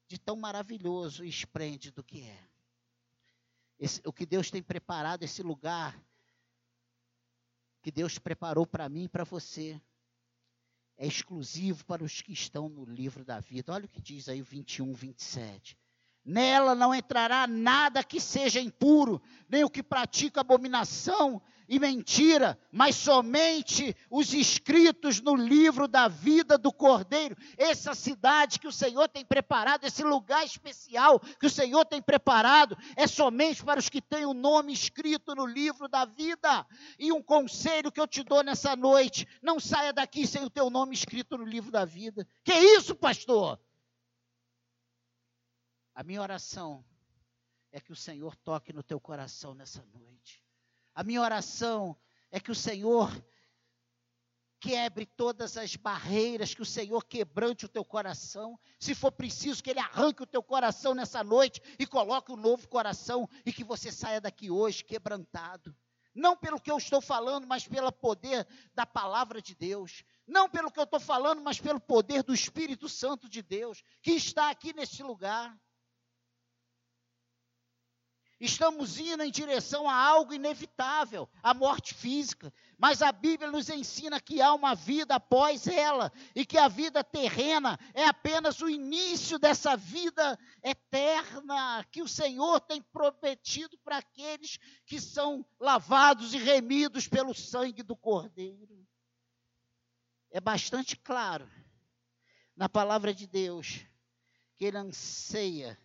[0.06, 2.48] de tão maravilhoso e esplêndido que é.
[3.78, 6.00] Esse, o que Deus tem preparado, esse lugar
[7.82, 9.80] que Deus preparou para mim e para você
[10.96, 13.72] é exclusivo para os que estão no livro da vida.
[13.72, 15.76] Olha o que diz aí o 21, 27.
[16.24, 22.94] Nela não entrará nada que seja impuro, nem o que pratica abominação e mentira, mas
[22.94, 27.36] somente os inscritos no livro da vida do Cordeiro.
[27.56, 32.76] Essa cidade que o Senhor tem preparado, esse lugar especial que o Senhor tem preparado,
[32.96, 36.66] é somente para os que têm o nome escrito no livro da vida.
[36.98, 40.68] E um conselho que eu te dou nessa noite: não saia daqui sem o teu
[40.68, 42.26] nome escrito no livro da vida.
[42.44, 43.58] Que isso, pastor?
[45.94, 46.84] A minha oração
[47.72, 50.43] é que o Senhor toque no teu coração nessa noite.
[50.94, 51.96] A minha oração
[52.30, 53.10] é que o Senhor
[54.60, 58.58] quebre todas as barreiras, que o Senhor quebrante o teu coração.
[58.78, 62.66] Se for preciso, que Ele arranque o teu coração nessa noite e coloque um novo
[62.68, 65.76] coração e que você saia daqui hoje quebrantado.
[66.14, 70.04] Não pelo que eu estou falando, mas pelo poder da palavra de Deus.
[70.26, 74.12] Não pelo que eu estou falando, mas pelo poder do Espírito Santo de Deus, que
[74.12, 75.58] está aqui neste lugar.
[78.40, 82.52] Estamos indo em direção a algo inevitável, a morte física.
[82.76, 87.04] Mas a Bíblia nos ensina que há uma vida após ela e que a vida
[87.04, 94.58] terrena é apenas o início dessa vida eterna que o Senhor tem prometido para aqueles
[94.84, 98.84] que são lavados e remidos pelo sangue do Cordeiro.
[100.30, 101.48] É bastante claro
[102.56, 103.86] na palavra de Deus
[104.56, 105.78] que ele anseia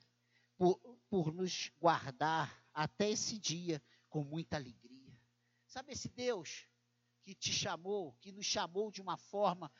[0.60, 0.78] por,
[1.10, 5.17] por nos guardar até esse dia com muita alegria.
[5.65, 6.67] Sabe esse Deus
[7.22, 9.72] que te chamou, que nos chamou de uma forma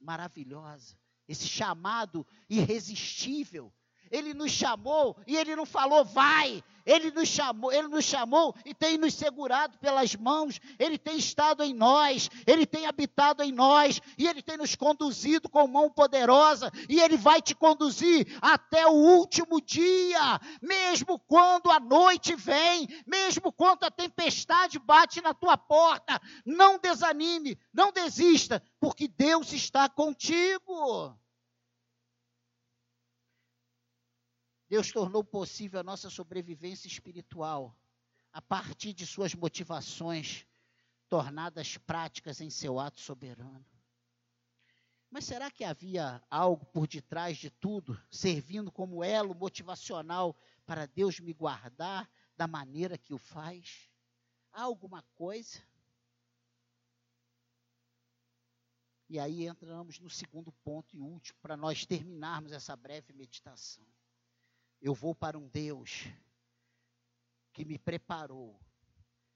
[0.00, 3.74] maravilhosa, esse chamado irresistível,
[4.10, 6.62] ele nos chamou e ele não falou vai.
[6.84, 10.60] Ele nos chamou, ele nos chamou e tem nos segurado pelas mãos.
[10.78, 15.48] Ele tem estado em nós, ele tem habitado em nós e ele tem nos conduzido
[15.48, 21.78] com mão poderosa e ele vai te conduzir até o último dia, mesmo quando a
[21.78, 26.20] noite vem, mesmo quando a tempestade bate na tua porta.
[26.44, 31.14] Não desanime, não desista, porque Deus está contigo.
[34.70, 37.76] Deus tornou possível a nossa sobrevivência espiritual
[38.32, 40.46] a partir de suas motivações
[41.08, 43.66] tornadas práticas em seu ato soberano.
[45.10, 51.18] Mas será que havia algo por detrás de tudo, servindo como elo motivacional para Deus
[51.18, 53.90] me guardar da maneira que o faz?
[54.52, 55.60] Há alguma coisa?
[59.08, 63.84] E aí entramos no segundo ponto e último, para nós terminarmos essa breve meditação
[64.80, 66.06] eu vou para um Deus
[67.52, 68.58] que me preparou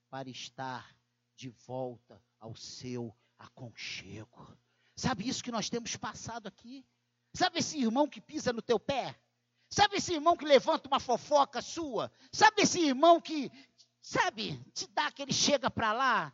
[0.09, 0.97] para estar
[1.37, 4.57] de volta ao seu aconchego.
[4.97, 6.87] Sabe isso que nós temos passado aqui?
[7.35, 9.21] Sabe esse irmão que pisa no teu pé?
[9.69, 12.13] Sabe esse irmão que levanta uma fofoca sua?
[12.33, 13.51] Sabe esse irmão que,
[14.01, 16.33] sabe, te dá aquele chega para lá?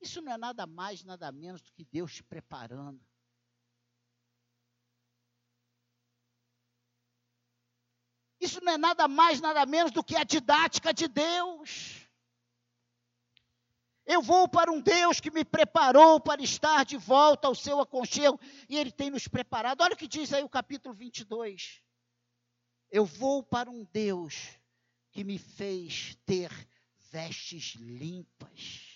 [0.00, 3.00] Isso não é nada mais, nada menos do que Deus te preparando.
[8.40, 12.08] Isso não é nada mais, nada menos do que a didática de Deus.
[14.06, 18.40] Eu vou para um Deus que me preparou para estar de volta ao seu aconchego
[18.68, 19.82] e Ele tem nos preparado.
[19.82, 21.82] Olha o que diz aí o capítulo 22.
[22.90, 24.58] Eu vou para um Deus
[25.12, 26.50] que me fez ter
[27.10, 28.89] vestes limpas.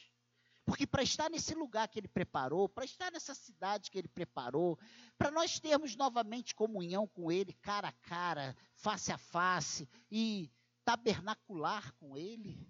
[0.64, 4.78] Porque para estar nesse lugar que ele preparou, para estar nessa cidade que ele preparou,
[5.18, 10.50] para nós termos novamente comunhão com ele, cara a cara, face a face e
[10.84, 12.66] tabernacular com ele,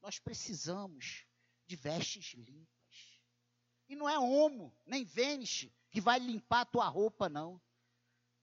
[0.00, 1.26] nós precisamos
[1.66, 3.20] de vestes limpas.
[3.88, 7.60] E não é homo, nem Vênus que vai limpar a tua roupa, não.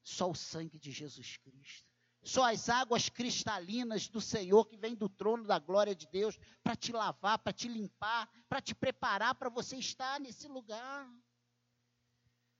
[0.03, 1.92] Só o sangue de Jesus Cristo.
[2.23, 6.75] Só as águas cristalinas do Senhor que vem do trono da glória de Deus para
[6.75, 11.07] te lavar, para te limpar, para te preparar para você estar nesse lugar.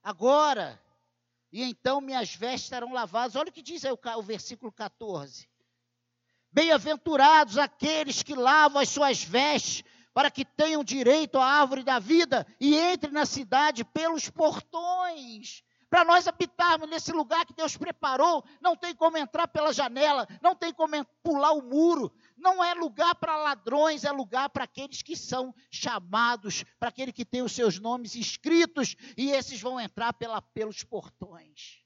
[0.03, 0.82] Agora,
[1.51, 3.36] e então minhas vestes estarão lavadas.
[3.36, 5.47] Olha o que diz aí o, o versículo 14.
[6.51, 9.84] Bem-aventurados aqueles que lavam as suas vestes,
[10.14, 15.64] para que tenham direito à árvore da vida e entrem na cidade pelos portões.
[15.94, 20.56] Para nós habitarmos nesse lugar que Deus preparou, não tem como entrar pela janela, não
[20.56, 22.12] tem como pular o muro.
[22.36, 27.24] Não é lugar para ladrões, é lugar para aqueles que são chamados, para aquele que
[27.24, 31.86] tem os seus nomes escritos, e esses vão entrar pela, pelos portões.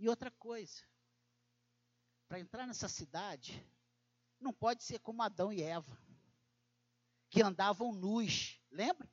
[0.00, 0.82] E outra coisa,
[2.26, 3.64] para entrar nessa cidade,
[4.42, 5.98] não pode ser como Adão e Eva,
[7.30, 8.60] que andavam nus.
[8.70, 9.08] Lembra?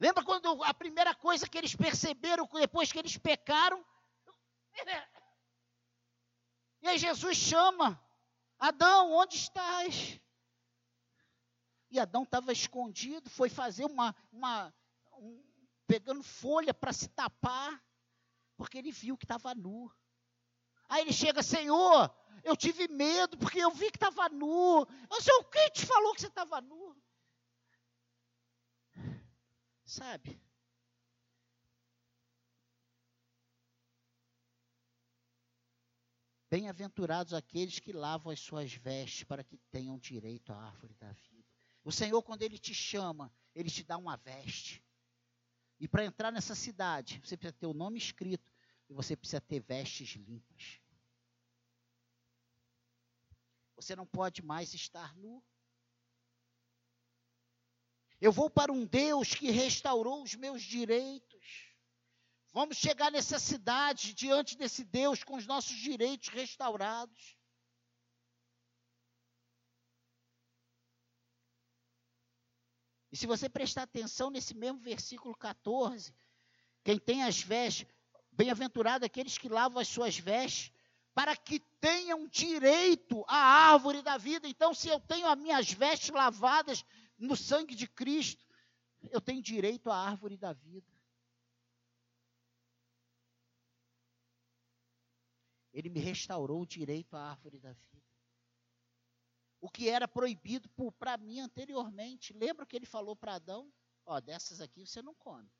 [0.00, 3.84] Lembra quando a primeira coisa que eles perceberam depois que eles pecaram?
[6.82, 7.98] E aí Jesus chama:
[8.58, 10.20] Adão, onde estás?
[11.90, 14.74] E Adão estava escondido, foi fazer uma, uma
[15.12, 15.42] um,
[15.86, 17.82] pegando folha para se tapar,
[18.56, 19.90] porque ele viu que estava nu.
[20.88, 22.12] Aí ele chega, Senhor,
[22.42, 24.86] eu tive medo porque eu vi que estava nu.
[25.20, 26.96] Sei o que te falou que você estava nu?
[29.84, 30.40] Sabe?
[36.50, 41.44] Bem-aventurados aqueles que lavam as suas vestes para que tenham direito à árvore da vida.
[41.82, 44.82] O Senhor, quando Ele te chama, Ele te dá uma veste.
[45.80, 48.52] E para entrar nessa cidade, você precisa ter o nome escrito
[48.88, 50.80] e você precisa ter vestes limpas.
[53.76, 55.42] Você não pode mais estar nu.
[58.20, 61.74] Eu vou para um Deus que restaurou os meus direitos.
[62.52, 67.36] Vamos chegar nessa cidade diante desse Deus com os nossos direitos restaurados.
[73.14, 76.12] E se você prestar atenção nesse mesmo versículo 14,
[76.82, 77.86] quem tem as vestes,
[78.32, 80.72] bem-aventurado aqueles que lavam as suas vestes,
[81.14, 83.36] para que tenham direito à
[83.72, 84.48] árvore da vida.
[84.48, 86.84] Então, se eu tenho as minhas vestes lavadas
[87.16, 88.44] no sangue de Cristo,
[89.10, 90.92] eu tenho direito à árvore da vida.
[95.72, 98.02] Ele me restaurou o direito à árvore da vida.
[99.60, 102.32] O que era proibido para mim anteriormente.
[102.32, 103.72] Lembra que ele falou para Adão?
[104.04, 105.50] Ó, dessas aqui você não come.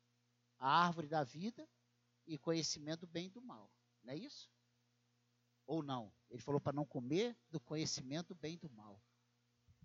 [0.59, 1.67] A árvore da vida
[2.27, 3.69] e conhecimento do bem e do mal.
[4.03, 4.49] Não é isso?
[5.65, 6.11] Ou não?
[6.29, 9.01] Ele falou para não comer do conhecimento do bem e do mal.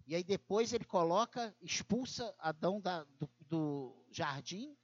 [0.07, 4.77] E aí depois ele coloca, expulsa Adão da, do, do, jardim,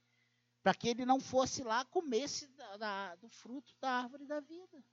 [0.63, 4.83] para que ele não fosse lá comesse da, da, do fruto da árvore da vida.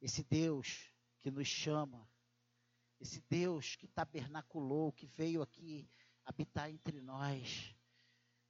[0.00, 2.08] Esse Deus que nos chama,
[3.00, 5.88] esse Deus que tabernaculou, que veio aqui
[6.24, 7.74] habitar entre nós,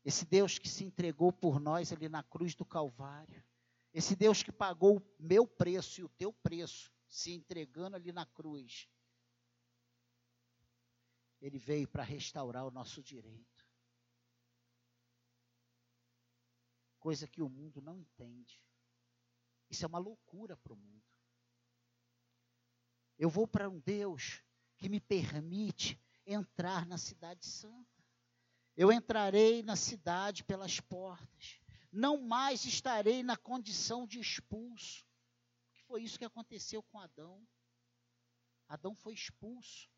[0.05, 3.45] esse Deus que se entregou por nós ali na cruz do Calvário.
[3.93, 8.27] Esse Deus que pagou o meu preço e o teu preço, se entregando ali na
[8.27, 8.89] cruz.
[11.41, 13.67] Ele veio para restaurar o nosso direito.
[16.99, 18.65] Coisa que o mundo não entende.
[19.69, 21.03] Isso é uma loucura para o mundo.
[23.19, 24.43] Eu vou para um Deus
[24.77, 27.92] que me permite entrar na cidade santa.
[28.77, 31.61] Eu entrarei na cidade pelas portas.
[31.93, 35.07] Não mais estarei na condição de expulso.
[35.87, 37.47] foi isso que aconteceu com Adão.
[38.67, 39.91] Adão foi expulso.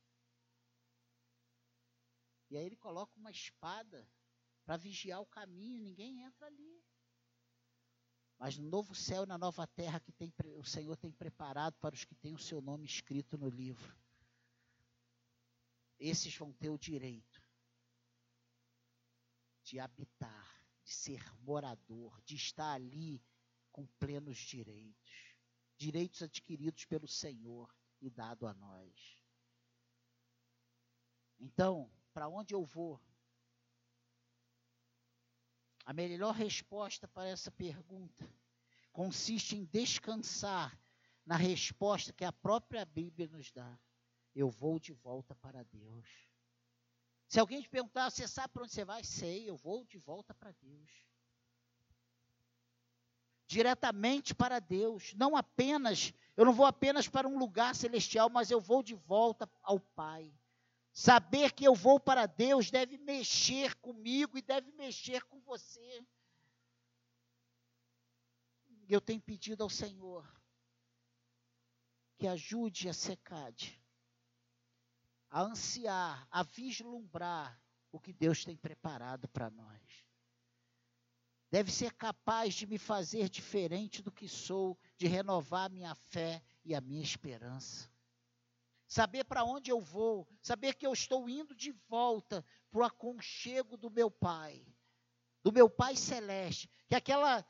[2.51, 4.09] E aí ele coloca uma espada
[4.65, 6.85] para vigiar o caminho, ninguém entra ali.
[8.39, 11.95] Mas no novo céu e na nova terra que tem, o Senhor tem preparado para
[11.95, 13.97] os que têm o seu nome escrito no livro,
[15.99, 17.34] esses vão ter o direito
[19.65, 23.25] de habitar, de ser morador, de estar ali
[23.73, 25.39] com plenos direitos,
[25.77, 29.19] direitos adquiridos pelo Senhor e dado a nós.
[31.41, 33.01] Então, para onde eu vou?
[35.85, 38.31] A melhor resposta para essa pergunta
[38.93, 40.79] consiste em descansar
[41.27, 43.79] na resposta que a própria Bíblia nos dá.
[44.35, 46.34] Eu vou de volta para Deus.
[47.35, 49.03] Se alguém te perguntar, você sabe para onde você vai?
[49.03, 50.89] Sei, eu vou de volta para Deus.
[53.45, 58.61] Diretamente para Deus, não apenas, eu não vou apenas para um lugar celestial, mas eu
[58.61, 60.33] vou de volta ao Pai.
[60.93, 66.07] Saber que eu vou para Deus deve mexer comigo e deve mexer com você.
[68.89, 70.25] Eu tenho pedido ao Senhor
[72.17, 73.84] que ajude a secade,
[75.35, 77.61] a ansiar, a vislumbrar
[77.91, 79.83] o que Deus tem preparado para nós.
[81.51, 86.73] Deve ser capaz de me fazer diferente do que sou, de renovar minha fé e
[86.73, 87.93] a minha esperança
[88.87, 93.77] saber para onde eu vou, saber que eu estou indo de volta para o aconchego
[93.77, 94.65] do meu Pai,
[95.43, 97.45] do meu Pai Celeste, que aquela,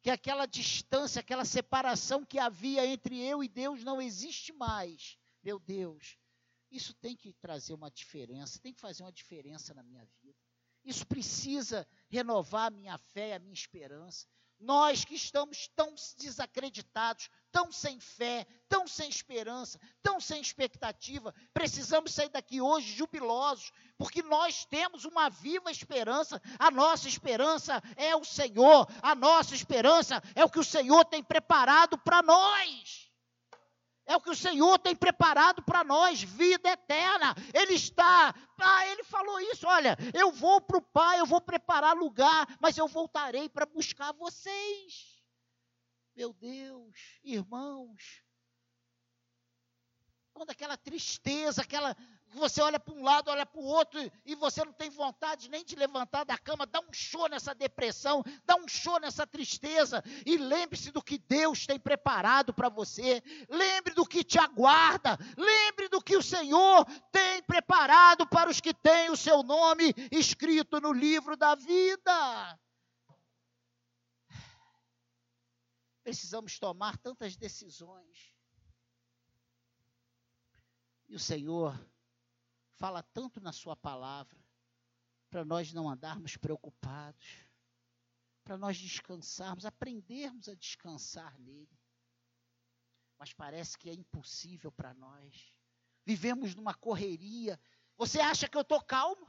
[0.00, 5.18] que aquela distância, aquela separação que havia entre eu e Deus não existe mais.
[5.42, 6.16] Meu Deus,
[6.76, 10.38] isso tem que trazer uma diferença, tem que fazer uma diferença na minha vida.
[10.84, 14.26] Isso precisa renovar a minha fé, a minha esperança.
[14.58, 22.14] Nós que estamos tão desacreditados, tão sem fé, tão sem esperança, tão sem expectativa, precisamos
[22.14, 26.40] sair daqui hoje jubilosos, porque nós temos uma viva esperança.
[26.58, 31.22] A nossa esperança é o Senhor, a nossa esperança é o que o Senhor tem
[31.22, 33.10] preparado para nós.
[34.06, 37.34] É o que o Senhor tem preparado para nós, vida eterna.
[37.52, 41.96] Ele está, ah, ele falou isso, olha, eu vou para o Pai, eu vou preparar
[41.96, 45.20] lugar, mas eu voltarei para buscar vocês.
[46.14, 48.22] Meu Deus, irmãos,
[50.32, 51.96] quando aquela tristeza, aquela
[52.36, 55.64] você olha para um lado, olha para o outro e você não tem vontade nem
[55.64, 60.36] de levantar da cama, dá um show nessa depressão, dá um show nessa tristeza e
[60.36, 63.22] lembre-se do que Deus tem preparado para você.
[63.48, 68.74] Lembre do que te aguarda, lembre do que o Senhor tem preparado para os que
[68.74, 72.58] têm o seu nome escrito no livro da vida.
[76.04, 78.32] Precisamos tomar tantas decisões.
[81.08, 81.74] E o Senhor
[82.76, 84.38] fala tanto na Sua palavra,
[85.30, 87.44] para nós não andarmos preocupados,
[88.44, 91.78] para nós descansarmos, aprendermos a descansar nele.
[93.18, 95.52] Mas parece que é impossível para nós.
[96.04, 97.58] Vivemos numa correria.
[97.96, 99.26] Você acha que eu estou calmo?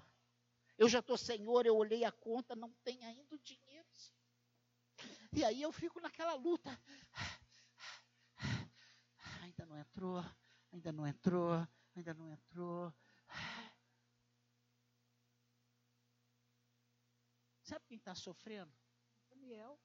[0.78, 3.88] Eu já estou, Senhor, eu olhei a conta, não tem ainda o dinheiro.
[5.34, 6.80] E aí eu fico naquela luta.
[9.42, 10.24] Ainda não entrou,
[10.72, 12.94] ainda não entrou, ainda não entrou.
[17.68, 18.74] Sabe quem está sofrendo?
[19.30, 19.78] Daniel.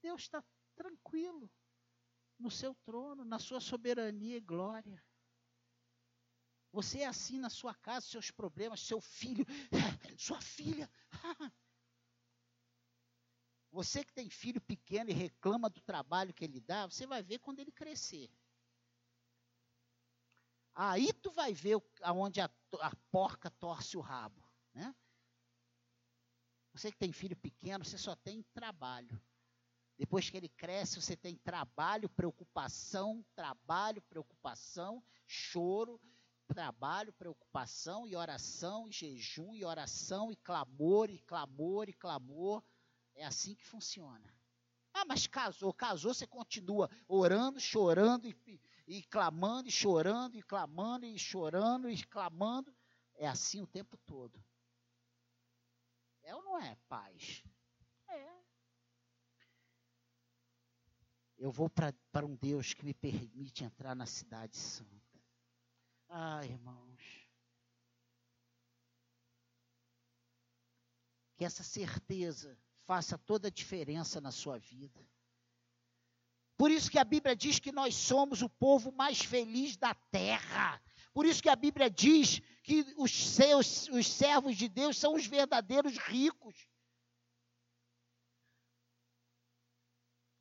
[0.00, 0.42] Deus está
[0.74, 1.52] tranquilo
[2.38, 5.04] no seu trono, na sua soberania e glória.
[6.72, 9.44] Você é assim na sua casa, seus problemas, seu filho,
[10.18, 10.90] sua filha.
[13.70, 17.40] Você que tem filho pequeno e reclama do trabalho que ele dá, você vai ver
[17.40, 18.30] quando ele crescer.
[20.74, 24.42] Aí tu vai ver aonde a, a porca torce o rabo.
[24.72, 24.94] Né?
[26.76, 29.18] Você que tem filho pequeno, você só tem trabalho.
[29.98, 35.98] Depois que ele cresce, você tem trabalho, preocupação, trabalho, preocupação, choro,
[36.46, 42.62] trabalho, preocupação e oração, e jejum e oração e clamor e clamor e clamor.
[43.14, 44.30] É assim que funciona.
[44.92, 51.06] Ah, mas casou, casou, você continua orando, chorando e, e clamando, e chorando, e clamando,
[51.06, 52.70] e chorando, e clamando.
[53.14, 54.38] É assim o tempo todo.
[56.26, 57.44] É ou não é paz?
[58.08, 58.42] É.
[61.38, 65.22] Eu vou para um Deus que me permite entrar na cidade santa.
[66.08, 67.00] Ah, irmãos.
[71.36, 75.06] Que essa certeza faça toda a diferença na sua vida.
[76.56, 80.82] Por isso que a Bíblia diz que nós somos o povo mais feliz da terra.
[81.16, 85.26] Por isso que a Bíblia diz que os seus, os servos de Deus são os
[85.26, 86.68] verdadeiros ricos.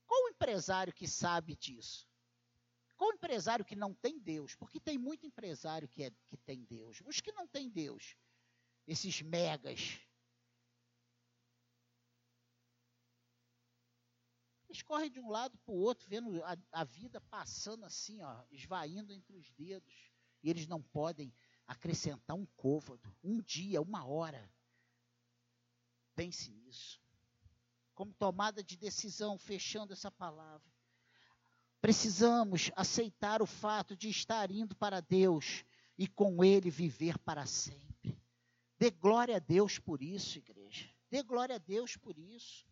[0.05, 2.05] Qual empresário que sabe disso?
[2.97, 4.53] Qual empresário que não tem Deus?
[4.53, 7.01] Porque tem muito empresário que, é, que tem Deus.
[7.05, 8.17] Os que não têm Deus,
[8.86, 10.01] esses megas,
[14.67, 18.43] Eles correm de um lado para o outro, vendo a, a, vida passando assim, ó,
[18.51, 20.14] esvaindo entre os dedos.
[20.46, 21.34] E eles não podem
[21.66, 24.48] acrescentar um côvado, um dia, uma hora.
[26.16, 27.02] Pense nisso.
[27.96, 30.72] Como tomada de decisão, fechando essa palavra.
[31.82, 35.66] Precisamos aceitar o fato de estar indo para Deus
[35.98, 38.16] e com Ele viver para sempre.
[38.78, 40.88] Dê glória a Deus por isso, igreja.
[41.10, 42.68] Dê glória a Deus por isso.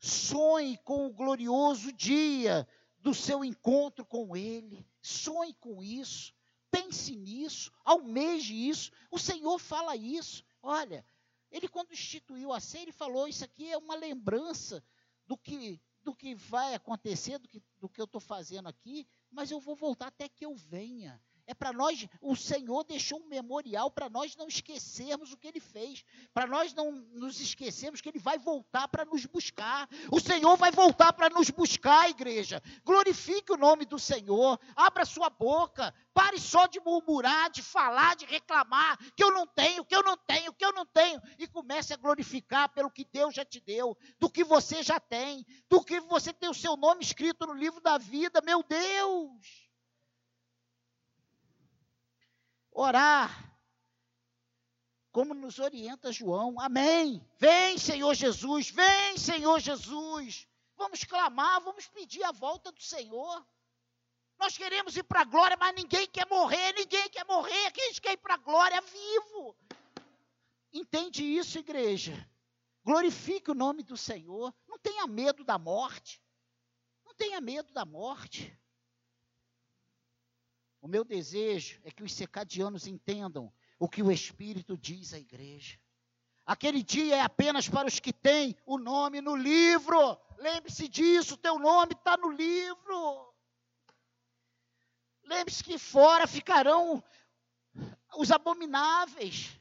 [0.00, 2.66] Sonhe com o glorioso dia
[2.98, 4.84] do seu encontro com Ele.
[5.00, 6.34] Sonhe com isso.
[6.74, 7.70] Pense nisso.
[7.84, 8.90] Almeje isso.
[9.10, 10.44] O Senhor fala isso.
[10.60, 11.06] Olha,
[11.50, 14.82] Ele quando instituiu a ceia, Ele falou: Isso aqui é uma lembrança
[15.24, 19.50] do que, do que vai acontecer, do que, do que eu estou fazendo aqui, mas
[19.50, 21.22] eu vou voltar até que eu venha.
[21.46, 25.60] É para nós, o Senhor deixou um memorial para nós não esquecermos o que ele
[25.60, 29.86] fez, para nós não nos esquecermos que ele vai voltar para nos buscar.
[30.10, 32.62] O Senhor vai voltar para nos buscar, igreja.
[32.82, 38.24] Glorifique o nome do Senhor, abra sua boca, pare só de murmurar, de falar, de
[38.24, 41.92] reclamar, que eu não tenho, que eu não tenho, que eu não tenho, e comece
[41.92, 46.00] a glorificar pelo que Deus já te deu, do que você já tem, do que
[46.00, 49.73] você tem o seu nome escrito no livro da vida, meu Deus
[52.74, 53.56] orar,
[55.12, 56.60] como nos orienta João.
[56.60, 57.24] Amém.
[57.38, 60.48] Vem, Senhor Jesus, vem, Senhor Jesus.
[60.76, 63.46] Vamos clamar, vamos pedir a volta do Senhor.
[64.36, 67.70] Nós queremos ir para a glória, mas ninguém quer morrer, ninguém quer morrer.
[67.70, 69.56] Quem quer ir para a glória vivo?
[70.72, 72.28] Entende isso, igreja?
[72.84, 74.52] Glorifique o nome do Senhor.
[74.66, 76.20] Não tenha medo da morte.
[77.04, 78.52] Não tenha medo da morte.
[80.84, 85.80] O meu desejo é que os secadianos entendam o que o Espírito diz à igreja.
[86.44, 90.20] Aquele dia é apenas para os que têm o nome no livro.
[90.36, 93.34] Lembre-se disso, teu nome está no livro.
[95.22, 97.02] Lembre-se que fora ficarão
[98.18, 99.58] os abomináveis,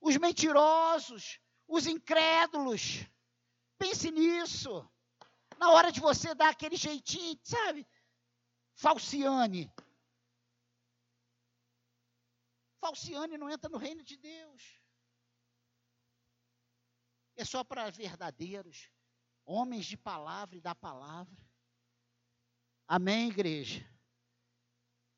[0.00, 3.04] os mentirosos, os incrédulos.
[3.76, 4.88] Pense nisso.
[5.58, 7.84] Na hora de você dar aquele jeitinho, sabe?
[8.76, 9.68] Falciane,
[12.80, 14.80] Falciane não entra no reino de Deus.
[17.36, 18.90] É só para verdadeiros,
[19.44, 21.36] homens de palavra e da palavra.
[22.88, 23.86] Amém, igreja?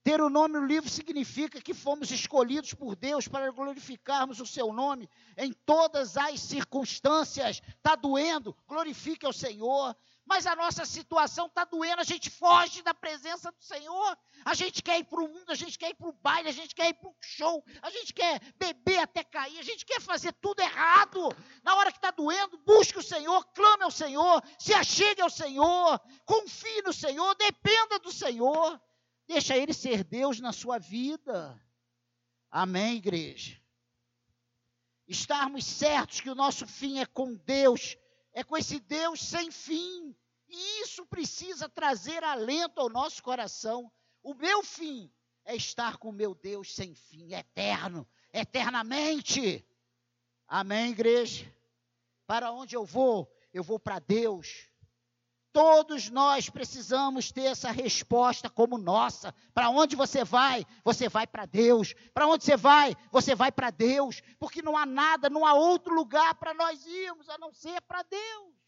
[0.04, 4.72] Ter o nome no livro significa que fomos escolhidos por Deus para glorificarmos o seu
[4.72, 7.62] nome em todas as circunstâncias.
[7.76, 8.56] Está doendo?
[8.66, 13.62] Glorifique ao Senhor mas a nossa situação está doendo, a gente foge da presença do
[13.62, 16.48] Senhor, a gente quer ir para o mundo, a gente quer ir para o baile,
[16.48, 19.84] a gente quer ir para o show, a gente quer beber até cair, a gente
[19.84, 21.28] quer fazer tudo errado.
[21.62, 26.00] Na hora que está doendo, busque o Senhor, clame ao Senhor, se achegue ao Senhor,
[26.24, 28.80] confie no Senhor, dependa do Senhor,
[29.26, 31.60] deixa Ele ser Deus na sua vida.
[32.50, 33.60] Amém, igreja?
[35.08, 37.96] Estarmos certos que o nosso fim é com Deus
[38.32, 40.14] é com esse Deus sem fim.
[40.48, 43.90] E isso precisa trazer alento ao nosso coração.
[44.22, 45.10] O meu fim
[45.44, 49.66] é estar com o meu Deus sem fim, eterno, eternamente.
[50.46, 51.50] Amém, igreja?
[52.26, 53.30] Para onde eu vou?
[53.52, 54.70] Eu vou para Deus.
[55.52, 59.34] Todos nós precisamos ter essa resposta como nossa.
[59.52, 60.66] Para onde você vai?
[60.82, 61.94] Você vai para Deus.
[62.14, 62.96] Para onde você vai?
[63.10, 64.22] Você vai para Deus.
[64.38, 68.02] Porque não há nada, não há outro lugar para nós irmos a não ser para
[68.02, 68.61] Deus.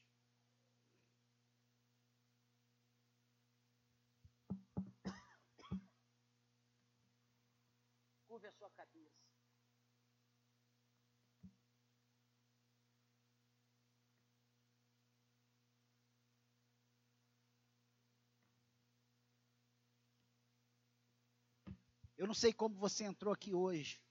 [22.25, 24.03] Eu não sei como você entrou aqui hoje,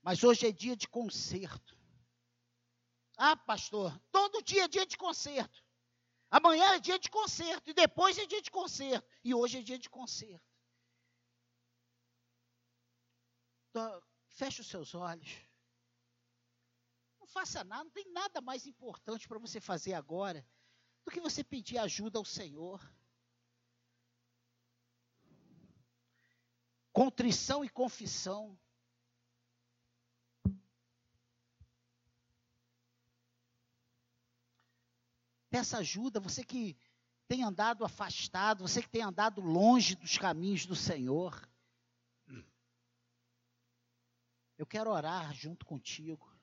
[0.00, 1.78] mas hoje é dia de concerto.
[3.14, 5.62] Ah, pastor, todo dia é dia de concerto.
[6.30, 9.78] Amanhã é dia de concerto, e depois é dia de concerto, e hoje é dia
[9.78, 10.50] de concerto.
[13.68, 15.36] Então, feche os seus olhos.
[17.20, 20.42] Não faça nada, não tem nada mais importante para você fazer agora
[21.04, 22.80] do que você pedir ajuda ao Senhor.
[26.96, 28.58] Contrição e confissão.
[35.50, 36.74] Peça ajuda, você que
[37.28, 41.46] tem andado afastado, você que tem andado longe dos caminhos do Senhor.
[44.56, 46.34] Eu quero orar junto contigo.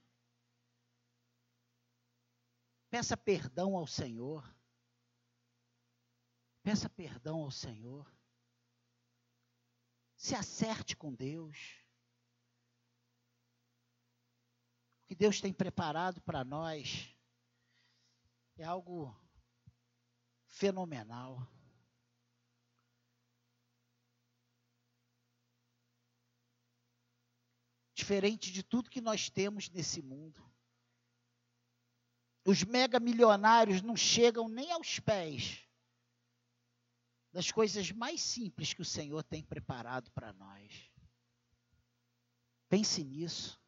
[2.92, 4.48] Peça perdão ao Senhor.
[6.62, 8.08] Peça perdão ao Senhor.
[10.24, 11.84] Se acerte com Deus.
[15.02, 17.14] O que Deus tem preparado para nós
[18.56, 19.14] é algo
[20.48, 21.46] fenomenal.
[27.94, 30.42] Diferente de tudo que nós temos nesse mundo.
[32.46, 35.68] Os mega milionários não chegam nem aos pés
[37.34, 40.92] das coisas mais simples que o Senhor tem preparado para nós.
[42.70, 43.60] Pense nisso.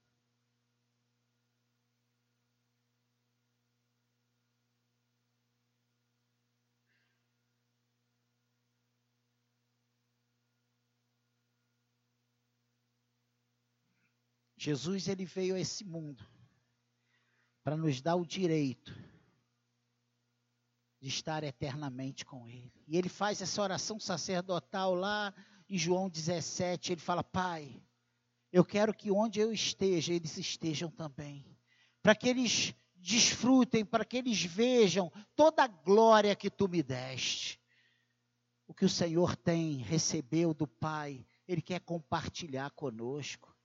[14.56, 16.28] Jesus ele veio a esse mundo
[17.64, 18.96] para nos dar o direito
[21.06, 22.74] de estar eternamente com Ele.
[22.88, 25.32] E ele faz essa oração sacerdotal lá
[25.70, 26.94] em João 17.
[26.94, 27.80] Ele fala: Pai,
[28.52, 31.46] eu quero que onde eu esteja, eles estejam também.
[32.02, 37.62] Para que eles desfrutem, para que eles vejam toda a glória que tu me deste.
[38.66, 43.56] O que o Senhor tem, recebeu do Pai, Ele quer compartilhar conosco.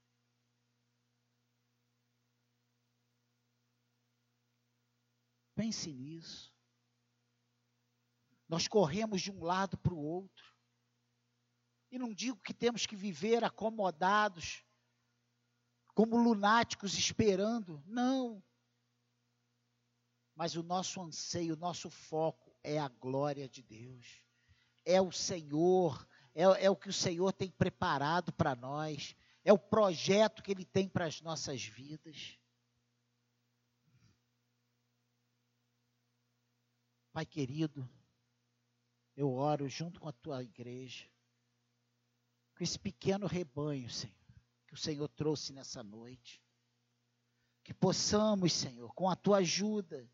[5.54, 6.49] Pense nisso.
[8.50, 10.52] Nós corremos de um lado para o outro.
[11.88, 14.64] E não digo que temos que viver acomodados,
[15.94, 17.80] como lunáticos esperando.
[17.86, 18.42] Não.
[20.34, 24.20] Mas o nosso anseio, o nosso foco é a glória de Deus.
[24.84, 29.14] É o Senhor, é, é o que o Senhor tem preparado para nós.
[29.44, 32.36] É o projeto que Ele tem para as nossas vidas.
[37.12, 37.88] Pai querido,
[39.20, 41.06] eu oro junto com a tua igreja,
[42.56, 44.16] com esse pequeno rebanho, Senhor,
[44.66, 46.42] que o Senhor trouxe nessa noite.
[47.62, 50.10] Que possamos, Senhor, com a tua ajuda,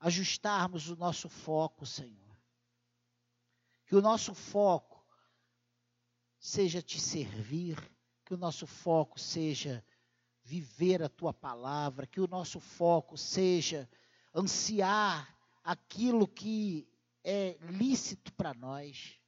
[0.00, 2.34] ajustarmos o nosso foco, Senhor.
[3.84, 5.06] Que o nosso foco
[6.38, 7.76] seja te servir,
[8.24, 9.84] que o nosso foco seja
[10.42, 13.86] viver a tua palavra, que o nosso foco seja
[14.34, 15.37] ansiar
[15.68, 16.88] aquilo que
[17.22, 19.20] é lícito para nós.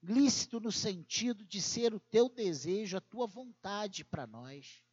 [0.00, 4.84] Lícito no sentido de ser o teu desejo, a tua vontade para nós.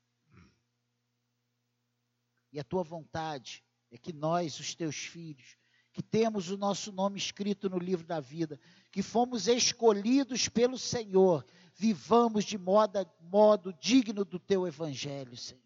[2.51, 5.55] E a tua vontade é que nós, os teus filhos,
[5.93, 8.59] que temos o nosso nome escrito no livro da vida,
[8.91, 11.45] que fomos escolhidos pelo Senhor,
[11.75, 15.61] vivamos de modo, modo digno do teu evangelho, Senhor.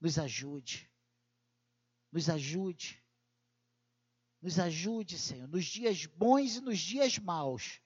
[0.00, 0.88] Nos ajude
[2.12, 3.02] nos ajude.
[4.40, 7.80] Nos ajude, Senhor, nos dias bons e nos dias maus,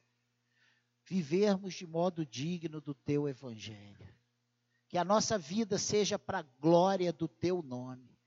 [1.05, 4.13] vivermos de modo digno do teu evangelho.
[4.89, 8.19] Que a nossa vida seja para a glória do teu nome.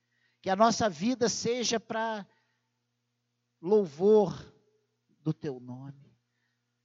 [0.42, 2.28] Que a nossa vida seja para
[3.62, 4.34] louvor
[5.20, 6.16] do teu nome.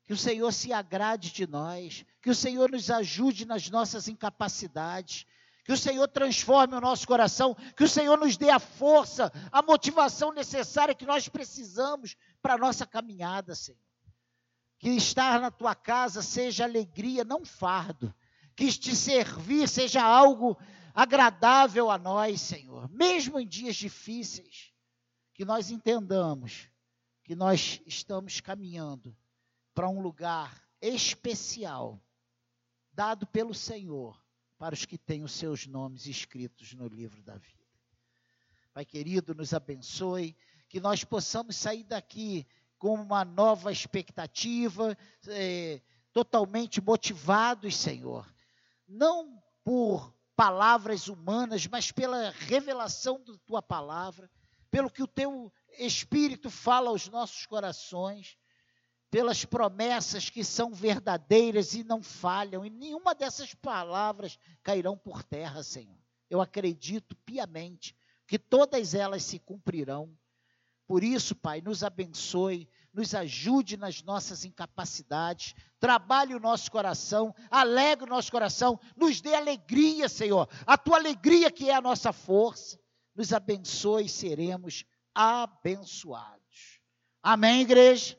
[0.05, 5.25] Que o Senhor se agrade de nós, que o Senhor nos ajude nas nossas incapacidades,
[5.65, 9.63] que o Senhor transforme o nosso coração, que o Senhor nos dê a força, a
[9.63, 13.81] motivação necessária que nós precisamos para a nossa caminhada, Senhor.
[14.79, 18.15] Que estar na tua casa seja alegria, não fardo.
[18.57, 20.59] Que te servir seja algo
[20.95, 24.73] agradável a nós, Senhor, mesmo em dias difíceis.
[25.35, 26.69] Que nós entendamos
[27.23, 29.17] que nós estamos caminhando
[29.75, 32.03] para um lugar especial,
[32.93, 34.20] dado pelo Senhor
[34.61, 37.65] para os que têm os seus nomes escritos no livro da vida.
[38.75, 40.37] Pai querido, nos abençoe,
[40.69, 42.47] que nós possamos sair daqui
[42.77, 44.95] com uma nova expectativa,
[45.29, 45.81] é,
[46.13, 48.31] totalmente motivados, Senhor,
[48.87, 54.31] não por palavras humanas, mas pela revelação da tua palavra,
[54.71, 58.37] pelo que o teu Espírito fala aos nossos corações
[59.11, 65.63] pelas promessas que são verdadeiras e não falham, e nenhuma dessas palavras cairão por terra,
[65.63, 65.99] Senhor.
[66.29, 67.97] Eu acredito piamente
[68.27, 70.17] que todas elas se cumprirão,
[70.91, 78.07] Por isso, Pai, nos abençoe, nos ajude nas nossas incapacidades, trabalhe o nosso coração, alegre
[78.07, 82.77] o nosso coração, nos dê alegria, Senhor, a tua alegria que é a nossa força,
[83.15, 84.85] nos abençoe e seremos
[85.15, 86.81] abençoados.
[87.23, 88.19] Amém, igreja?